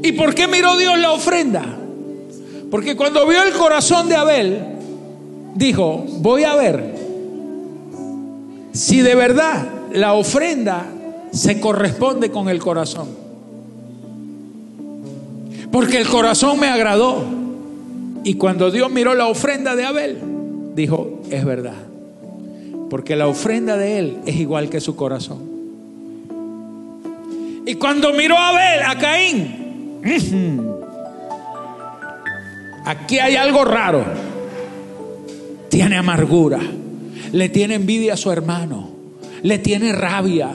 [0.03, 1.63] ¿Y por qué miró Dios la ofrenda?
[2.69, 4.74] Porque cuando vio el corazón de Abel,
[5.55, 6.95] dijo, voy a ver
[8.73, 10.85] si de verdad la ofrenda
[11.31, 13.07] se corresponde con el corazón.
[15.71, 17.23] Porque el corazón me agradó.
[18.23, 20.17] Y cuando Dios miró la ofrenda de Abel,
[20.75, 21.75] dijo, es verdad.
[22.89, 25.39] Porque la ofrenda de él es igual que su corazón.
[27.65, 30.01] Y cuando miró a Abel, a Caín,
[32.85, 34.05] aquí hay algo raro.
[35.75, 36.61] Tiene amargura,
[37.33, 38.91] le tiene envidia a su hermano,
[39.43, 40.49] le tiene rabia,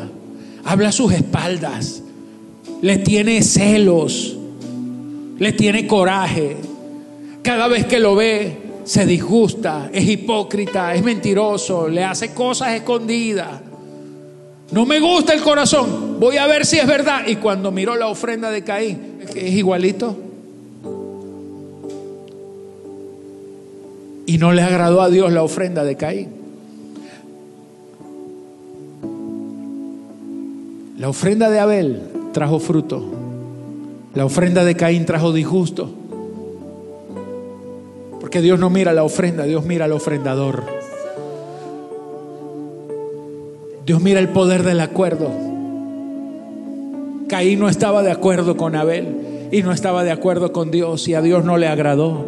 [0.64, 2.03] habla a sus espaldas,
[2.81, 4.35] le tiene celos,
[5.39, 6.57] le tiene coraje.
[7.43, 13.61] Cada vez que lo ve, se disgusta, es hipócrita, es mentiroso, le hace cosas escondidas.
[14.73, 17.27] No me gusta el corazón, voy a ver si es verdad.
[17.27, 20.30] Y cuando miró la ofrenda de Caín, es igualito.
[24.27, 26.29] Y no le agradó a Dios la ofrenda de Caín.
[30.99, 32.03] La ofrenda de Abel
[32.33, 33.03] trajo fruto.
[34.14, 35.91] La ofrenda de Caín trajo disgusto.
[38.21, 40.62] Porque Dios no mira la ofrenda, Dios mira al ofrendador.
[43.87, 45.31] Dios mira el poder del acuerdo.
[47.29, 51.14] Caín no estaba de acuerdo con Abel y no estaba de acuerdo con Dios y
[51.14, 52.27] a Dios no le agradó.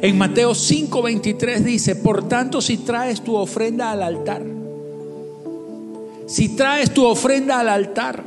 [0.00, 4.42] En Mateo 5:23 dice, por tanto si traes tu ofrenda al altar,
[6.26, 8.22] si traes tu ofrenda al altar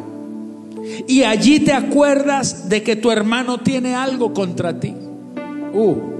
[1.08, 4.94] y allí te acuerdas de que tu hermano tiene algo contra ti.
[5.74, 6.16] Uh,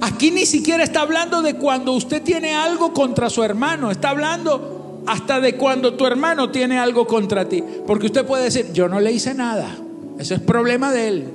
[0.00, 5.02] Aquí ni siquiera está hablando de cuando usted tiene algo contra su hermano, está hablando
[5.06, 7.62] hasta de cuando tu hermano tiene algo contra ti.
[7.86, 9.76] Porque usted puede decir, yo no le hice nada,
[10.18, 11.28] eso es problema de él.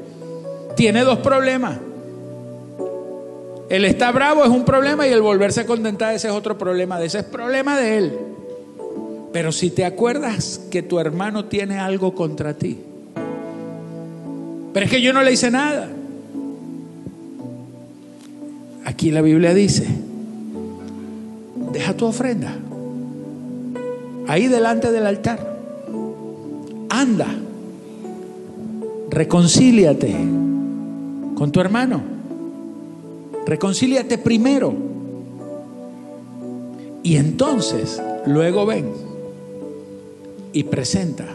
[0.75, 1.77] Tiene dos problemas.
[3.69, 6.99] El estar bravo es un problema y el volverse a contentar ese es otro problema.
[6.99, 8.19] De ese es problema de él.
[9.31, 12.77] Pero si te acuerdas que tu hermano tiene algo contra ti,
[14.73, 15.87] pero es que yo no le hice nada.
[18.83, 19.87] Aquí la Biblia dice,
[21.71, 22.53] deja tu ofrenda
[24.27, 25.39] ahí delante del altar.
[26.89, 27.27] Anda,
[29.09, 30.40] reconcíliate
[31.41, 31.99] con tu hermano.
[33.47, 34.75] Reconcíliate primero.
[37.01, 38.85] Y entonces, luego ven
[40.53, 41.25] y presenta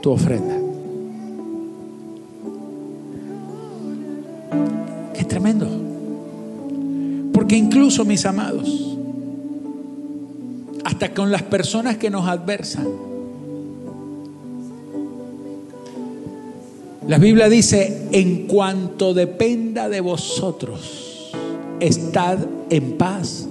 [0.00, 0.56] tu ofrenda.
[5.12, 5.68] Qué tremendo.
[7.34, 8.96] Porque incluso, mis amados,
[10.84, 12.86] hasta con las personas que nos adversan,
[17.08, 21.30] la Biblia dice, en cuanto dependa de vosotros,
[21.78, 22.38] estad
[22.68, 23.46] en paz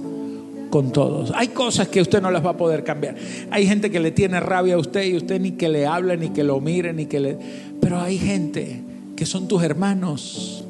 [0.68, 1.32] con todos.
[1.34, 3.16] Hay cosas que usted no las va a poder cambiar.
[3.50, 6.28] Hay gente que le tiene rabia a usted y usted ni que le hable, ni
[6.30, 7.38] que lo mire, ni que le...
[7.80, 8.82] Pero hay gente
[9.16, 10.64] que son tus hermanos,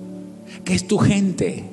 [0.65, 1.65] que es tu gente,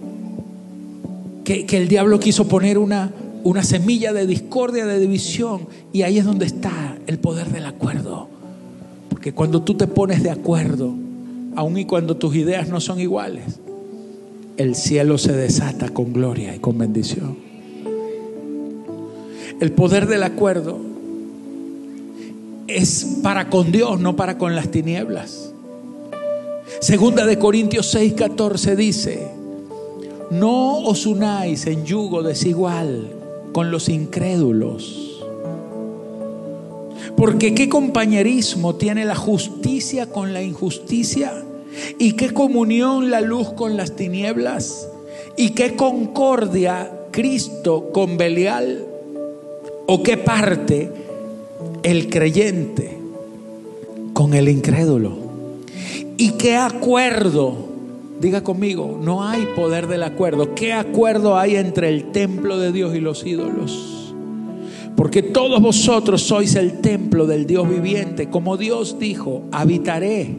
[1.44, 3.12] que, que el diablo quiso poner una,
[3.44, 8.30] una semilla de discordia, de división, y ahí es donde está el poder del acuerdo.
[9.10, 11.03] Porque cuando tú te pones de acuerdo,
[11.56, 13.60] aun y cuando tus ideas no son iguales,
[14.58, 17.38] el cielo se desata con gloria y con bendición.
[19.60, 20.80] El poder del acuerdo
[22.68, 25.54] es para con Dios, no para con las tinieblas.
[26.82, 29.28] Segunda de Corintios 6, 14 dice,
[30.32, 33.12] no os unáis en yugo desigual
[33.54, 35.13] con los incrédulos.
[37.24, 41.32] Porque qué compañerismo tiene la justicia con la injusticia
[41.98, 44.90] y qué comunión la luz con las tinieblas
[45.38, 48.86] y qué concordia Cristo con Belial
[49.88, 50.92] o qué parte
[51.84, 52.98] el creyente
[54.12, 55.14] con el incrédulo
[56.18, 57.70] y qué acuerdo
[58.20, 60.56] Diga conmigo, no hay poder del acuerdo.
[60.56, 63.93] ¿Qué acuerdo hay entre el templo de Dios y los ídolos?
[64.96, 68.30] Porque todos vosotros sois el templo del Dios viviente.
[68.30, 70.36] Como Dios dijo, habitaré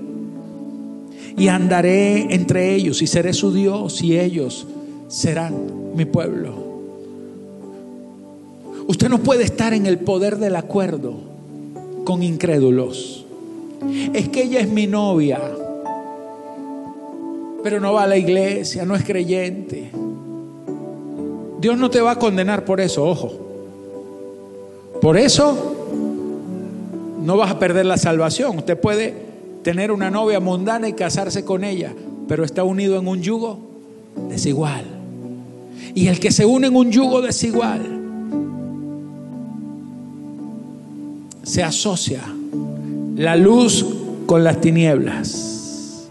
[1.36, 4.66] y andaré entre ellos y seré su Dios y ellos
[5.08, 6.54] serán mi pueblo.
[8.86, 11.14] Usted no puede estar en el poder del acuerdo
[12.04, 13.24] con incrédulos.
[14.12, 15.40] Es que ella es mi novia,
[17.62, 19.90] pero no va a la iglesia, no es creyente.
[21.60, 23.43] Dios no te va a condenar por eso, ojo.
[25.04, 25.54] Por eso
[27.22, 28.56] no vas a perder la salvación.
[28.56, 29.14] Usted puede
[29.62, 31.92] tener una novia mundana y casarse con ella,
[32.26, 33.58] pero está unido en un yugo
[34.30, 34.86] desigual.
[35.94, 37.82] Y el que se une en un yugo desigual
[41.42, 42.22] se asocia
[43.14, 43.84] la luz
[44.24, 46.08] con las tinieblas,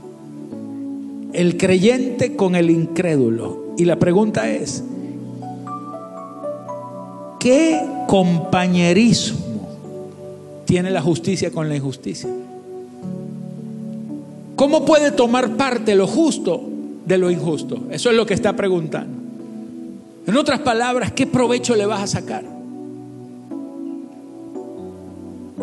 [1.34, 3.74] el creyente con el incrédulo.
[3.76, 4.84] Y la pregunta es,
[7.44, 9.38] ¿qué compañerismo
[10.64, 12.30] tiene la justicia con la injusticia?
[14.56, 16.64] ¿Cómo puede tomar parte lo justo
[17.06, 17.84] de lo injusto?
[17.92, 19.18] Eso es lo que está preguntando.
[20.26, 22.46] En otras palabras, ¿qué provecho le vas a sacar?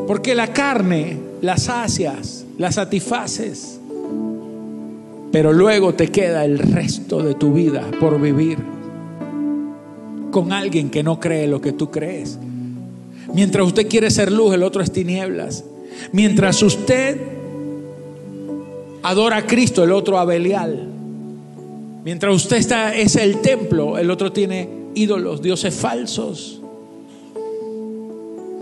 [0.06, 3.80] Porque la carne la sacias, la satisfaces,
[5.32, 8.58] pero luego te queda el resto de tu vida por vivir
[10.30, 12.38] con alguien que no cree lo que tú crees.
[13.32, 15.64] Mientras usted quiere ser luz, el otro es tinieblas.
[16.12, 17.20] Mientras usted
[19.02, 20.88] adora a Cristo, el otro a Belial.
[22.04, 26.60] Mientras usted está, es el templo, el otro tiene ídolos, dioses falsos.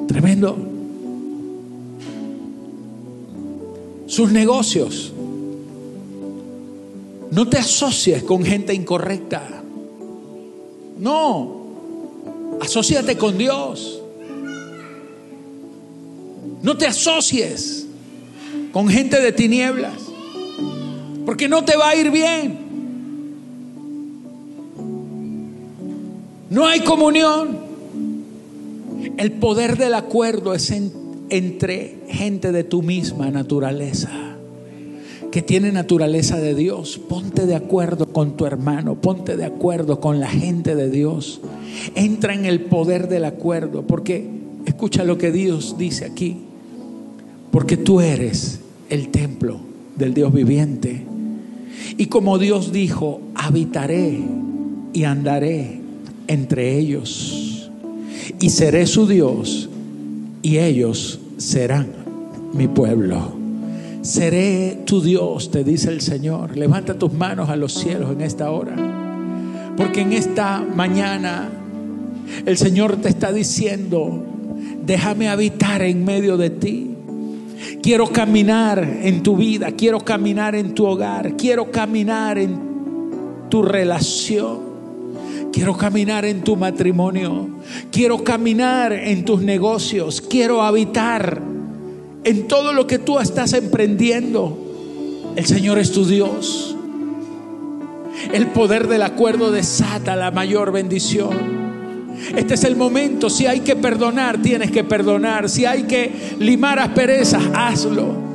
[0.08, 0.56] Tremendo.
[4.06, 5.12] Sus negocios.
[7.30, 9.62] No te asocies con gente incorrecta.
[10.98, 11.57] No.
[12.60, 14.00] Asociate con Dios.
[16.62, 17.86] No te asocies
[18.72, 19.94] con gente de tinieblas.
[21.24, 22.68] Porque no te va a ir bien.
[26.50, 27.58] No hay comunión.
[29.16, 30.72] El poder del acuerdo es
[31.30, 34.37] entre gente de tu misma naturaleza,
[35.38, 36.98] que tiene naturaleza de Dios.
[36.98, 41.40] Ponte de acuerdo con tu hermano, ponte de acuerdo con la gente de Dios.
[41.94, 44.28] Entra en el poder del acuerdo, porque
[44.66, 46.38] escucha lo que Dios dice aquí,
[47.52, 48.58] porque tú eres
[48.90, 49.60] el templo
[49.94, 51.04] del Dios viviente.
[51.96, 54.18] Y como Dios dijo, habitaré
[54.92, 55.80] y andaré
[56.26, 57.70] entre ellos
[58.40, 59.70] y seré su Dios
[60.42, 61.86] y ellos serán
[62.52, 63.37] mi pueblo.
[64.08, 66.56] Seré tu Dios, te dice el Señor.
[66.56, 68.74] Levanta tus manos a los cielos en esta hora.
[69.76, 71.50] Porque en esta mañana
[72.46, 74.24] el Señor te está diciendo,
[74.82, 76.90] déjame habitar en medio de ti.
[77.82, 82.58] Quiero caminar en tu vida, quiero caminar en tu hogar, quiero caminar en
[83.50, 84.68] tu relación.
[85.52, 87.48] Quiero caminar en tu matrimonio.
[87.90, 90.22] Quiero caminar en tus negocios.
[90.22, 91.42] Quiero habitar
[92.24, 95.32] en todo lo que tú estás emprendiendo.
[95.36, 96.76] El Señor es tu Dios.
[98.32, 101.58] El poder del acuerdo desata la mayor bendición.
[102.36, 103.30] Este es el momento.
[103.30, 105.48] Si hay que perdonar, tienes que perdonar.
[105.48, 108.28] Si hay que limar asperezas, hazlo.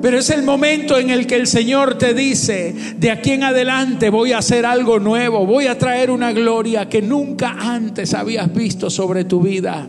[0.00, 4.10] Pero es el momento en el que el Señor te dice, de aquí en adelante
[4.10, 8.90] voy a hacer algo nuevo, voy a traer una gloria que nunca antes habías visto
[8.90, 9.86] sobre tu vida.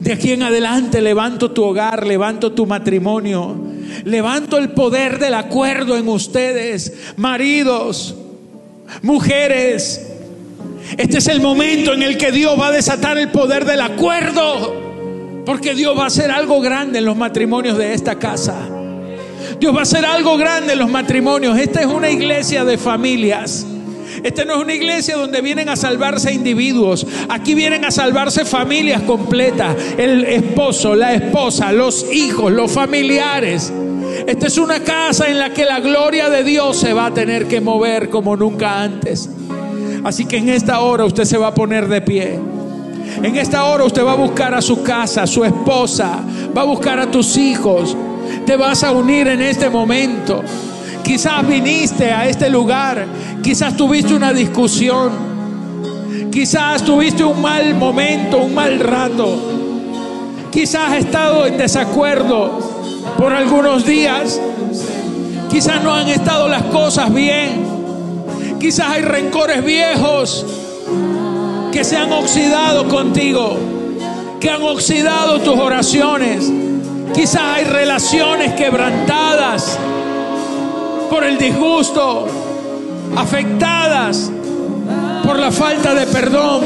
[0.00, 3.56] De aquí en adelante levanto tu hogar, levanto tu matrimonio,
[4.04, 8.14] levanto el poder del acuerdo en ustedes, maridos,
[9.02, 10.08] mujeres,
[10.96, 15.42] este es el momento en el que Dios va a desatar el poder del acuerdo.
[15.44, 18.54] Porque Dios va a hacer algo grande en los matrimonios de esta casa.
[19.58, 21.58] Dios va a hacer algo grande en los matrimonios.
[21.58, 23.66] Esta es una iglesia de familias.
[24.22, 27.06] Esta no es una iglesia donde vienen a salvarse individuos.
[27.28, 29.76] Aquí vienen a salvarse familias completas.
[29.96, 33.72] El esposo, la esposa, los hijos, los familiares.
[34.26, 37.46] Esta es una casa en la que la gloria de Dios se va a tener
[37.46, 39.28] que mover como nunca antes.
[40.04, 42.38] Así que en esta hora usted se va a poner de pie.
[43.22, 46.20] En esta hora usted va a buscar a su casa, a su esposa,
[46.56, 47.96] va a buscar a tus hijos.
[48.46, 50.42] Te vas a unir en este momento.
[51.08, 53.06] Quizás viniste a este lugar,
[53.42, 55.10] quizás tuviste una discusión,
[56.30, 59.34] quizás tuviste un mal momento, un mal rato,
[60.52, 62.60] quizás has estado en desacuerdo
[63.16, 64.38] por algunos días,
[65.50, 67.66] quizás no han estado las cosas bien.
[68.60, 70.44] Quizás hay rencores viejos
[71.72, 73.56] que se han oxidado contigo,
[74.40, 76.52] que han oxidado tus oraciones.
[77.14, 79.78] Quizás hay relaciones quebrantadas
[81.08, 82.26] por el disgusto,
[83.16, 84.30] afectadas
[85.24, 86.62] por la falta de perdón,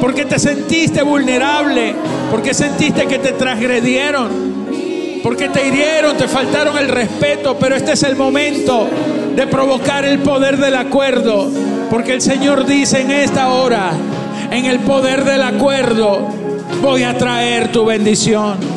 [0.00, 1.94] porque te sentiste vulnerable,
[2.30, 4.30] porque sentiste que te transgredieron,
[5.22, 8.88] porque te hirieron, te faltaron el respeto, pero este es el momento
[9.34, 11.50] de provocar el poder del acuerdo,
[11.90, 13.92] porque el Señor dice en esta hora,
[14.50, 16.28] en el poder del acuerdo,
[16.82, 18.73] voy a traer tu bendición.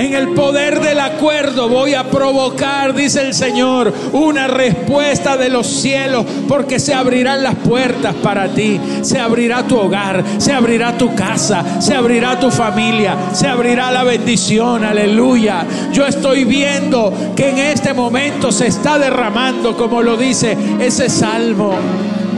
[0.00, 5.66] En el poder del acuerdo voy a provocar, dice el Señor, una respuesta de los
[5.66, 11.14] cielos, porque se abrirán las puertas para ti, se abrirá tu hogar, se abrirá tu
[11.14, 15.66] casa, se abrirá tu familia, se abrirá la bendición, aleluya.
[15.92, 21.74] Yo estoy viendo que en este momento se está derramando, como lo dice ese salmo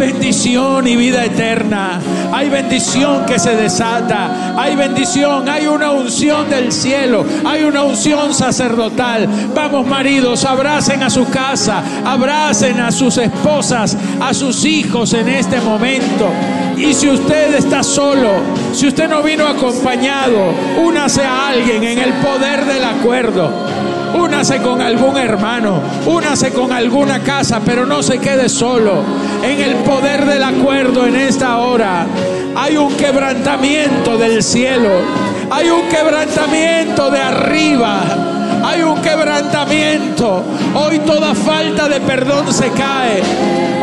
[0.03, 2.01] bendición y vida eterna.
[2.33, 4.53] Hay bendición que se desata.
[4.61, 7.25] Hay bendición, hay una unción del cielo.
[7.45, 9.29] Hay una unción sacerdotal.
[9.55, 11.85] Vamos maridos, abracen a su casa.
[12.05, 16.33] Abracen a sus esposas, a sus hijos en este momento.
[16.77, 18.31] Y si usted está solo,
[18.73, 23.53] si usted no vino acompañado, únase a alguien en el poder del acuerdo.
[24.15, 29.03] Únase con algún hermano, únase con alguna casa, pero no se quede solo.
[29.43, 32.07] En el poder del acuerdo en esta hora
[32.55, 34.91] hay un quebrantamiento del cielo,
[35.51, 38.01] hay un quebrantamiento de arriba.
[38.65, 40.45] Hay un quebrantamiento.
[40.75, 43.21] Hoy toda falta de perdón se cae.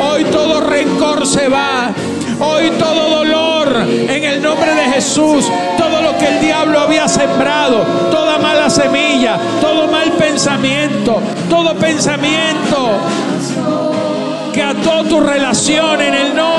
[0.01, 1.91] Hoy todo rencor se va.
[2.39, 5.45] Hoy todo dolor en el nombre de Jesús,
[5.77, 13.01] todo lo que el diablo había sembrado, toda mala semilla, todo mal pensamiento, todo pensamiento
[14.73, 16.58] que ató tu relación en el nombre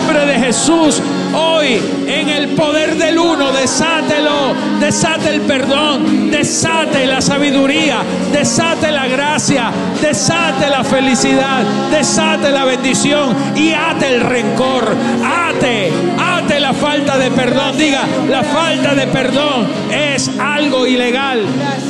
[0.51, 1.01] Jesús.
[1.33, 7.99] Hoy, en el poder del uno, desátelo, desate el perdón, desate la sabiduría,
[8.33, 9.71] desate la gracia,
[10.03, 14.93] desate la felicidad, desate la bendición y ate el rencor,
[15.25, 17.79] ate, ate la falta de perdón.
[17.79, 21.45] Diga, la falta de perdón es algo ilegal,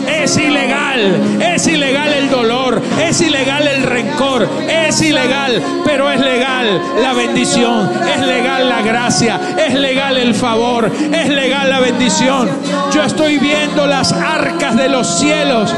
[0.06, 6.82] es ilegal, es ilegal el dolor, es ilegal el rencor, es ilegal, pero es legal
[7.00, 12.48] la bendición, es legal la gracia, es legal el favor, es legal la bendición.
[12.92, 15.72] Yo estoy viendo las arcas de los cielos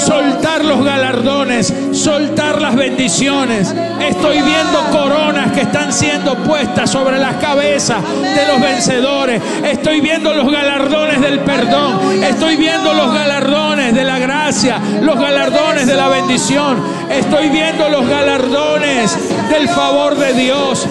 [0.00, 3.74] soltar los galardones, soltar las bendiciones.
[4.00, 9.42] Estoy viendo coronas que están siendo puestas sobre las cabezas de los vencedores.
[9.64, 12.22] Estoy viendo los galardones del perdón.
[12.22, 16.82] Estoy viendo los galardones de la gracia, los galardones de la bendición.
[17.10, 19.16] Estoy viendo los galardones
[19.50, 20.86] del favor de Dios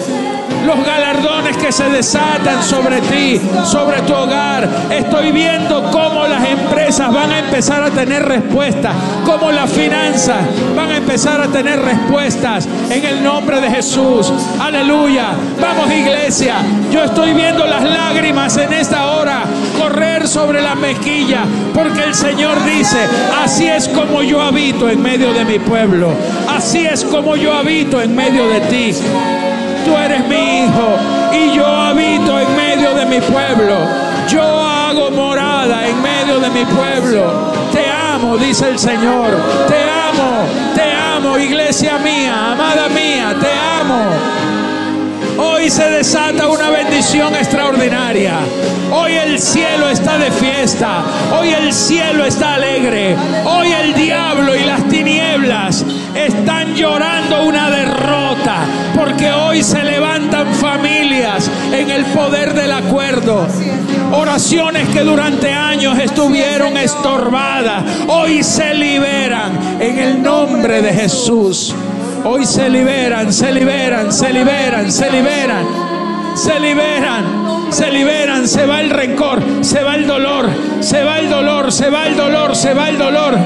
[0.66, 4.68] los galardones que se desatan sobre ti, sobre tu hogar.
[4.90, 8.94] Estoy viendo cómo las empresas van a empezar a tener respuestas,
[9.24, 10.38] cómo las finanzas
[10.76, 14.32] van a empezar a tener respuestas en el nombre de Jesús.
[14.60, 15.28] Aleluya.
[15.60, 16.56] Vamos iglesia.
[16.90, 19.42] Yo estoy viendo las lágrimas en esta hora
[19.78, 21.44] correr sobre la mejilla,
[21.74, 22.98] porque el Señor dice,
[23.42, 26.12] así es como yo habito en medio de mi pueblo,
[26.48, 28.94] así es como yo habito en medio de ti
[29.84, 30.96] tú eres mi hijo
[31.32, 33.78] y yo habito en medio de mi pueblo.
[34.28, 37.52] Yo hago morada en medio de mi pueblo.
[37.72, 39.30] Te amo, dice el Señor.
[39.68, 43.48] Te amo, te amo, iglesia mía, amada mía, te
[43.80, 44.40] amo.
[45.38, 48.34] Hoy se desata una bendición extraordinaria.
[48.92, 51.02] Hoy el cielo está de fiesta.
[51.38, 53.16] Hoy el cielo está alegre.
[53.44, 58.64] Hoy el diablo y las tinieblas están llorando una derrota.
[58.96, 63.46] Porque hoy se levantan familias en el poder del acuerdo.
[64.12, 67.84] Oraciones que durante años estuvieron estorbadas.
[68.08, 71.74] Hoy se liberan en el nombre de Jesús.
[72.24, 75.64] Hoy se liberan, se liberan, se liberan, se liberan,
[76.34, 80.50] se liberan, se liberan, se va el rencor, se va el dolor,
[80.80, 83.38] se va el dolor, se va el dolor, se va el dolor.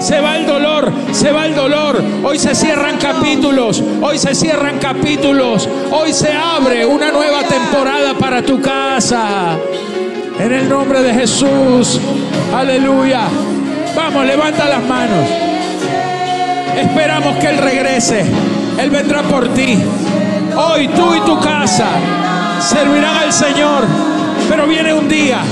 [0.00, 2.02] Se va el dolor, se va el dolor.
[2.24, 5.68] Hoy se cierran capítulos, hoy se cierran capítulos.
[5.90, 9.58] Hoy se abre una nueva temporada para tu casa.
[10.38, 12.00] En el nombre de Jesús.
[12.54, 13.28] Aleluya.
[13.94, 15.28] Vamos, levanta las manos.
[16.76, 18.24] Esperamos que Él regrese.
[18.78, 19.78] Él vendrá por ti.
[20.56, 21.88] Hoy tú y tu casa
[22.60, 23.84] servirán al Señor.
[24.48, 25.42] Pero viene un día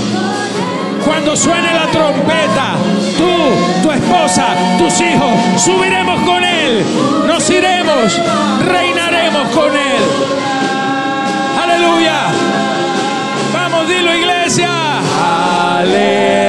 [1.05, 2.76] cuando suene la trompeta,
[3.99, 4.46] esposa,
[4.78, 6.84] tus hijos, subiremos con Él,
[7.26, 8.20] nos iremos,
[8.64, 10.03] reinaremos con Él.
[11.62, 12.18] Aleluya.
[13.53, 14.70] Vamos, dilo iglesia.
[15.78, 16.47] Aleluya.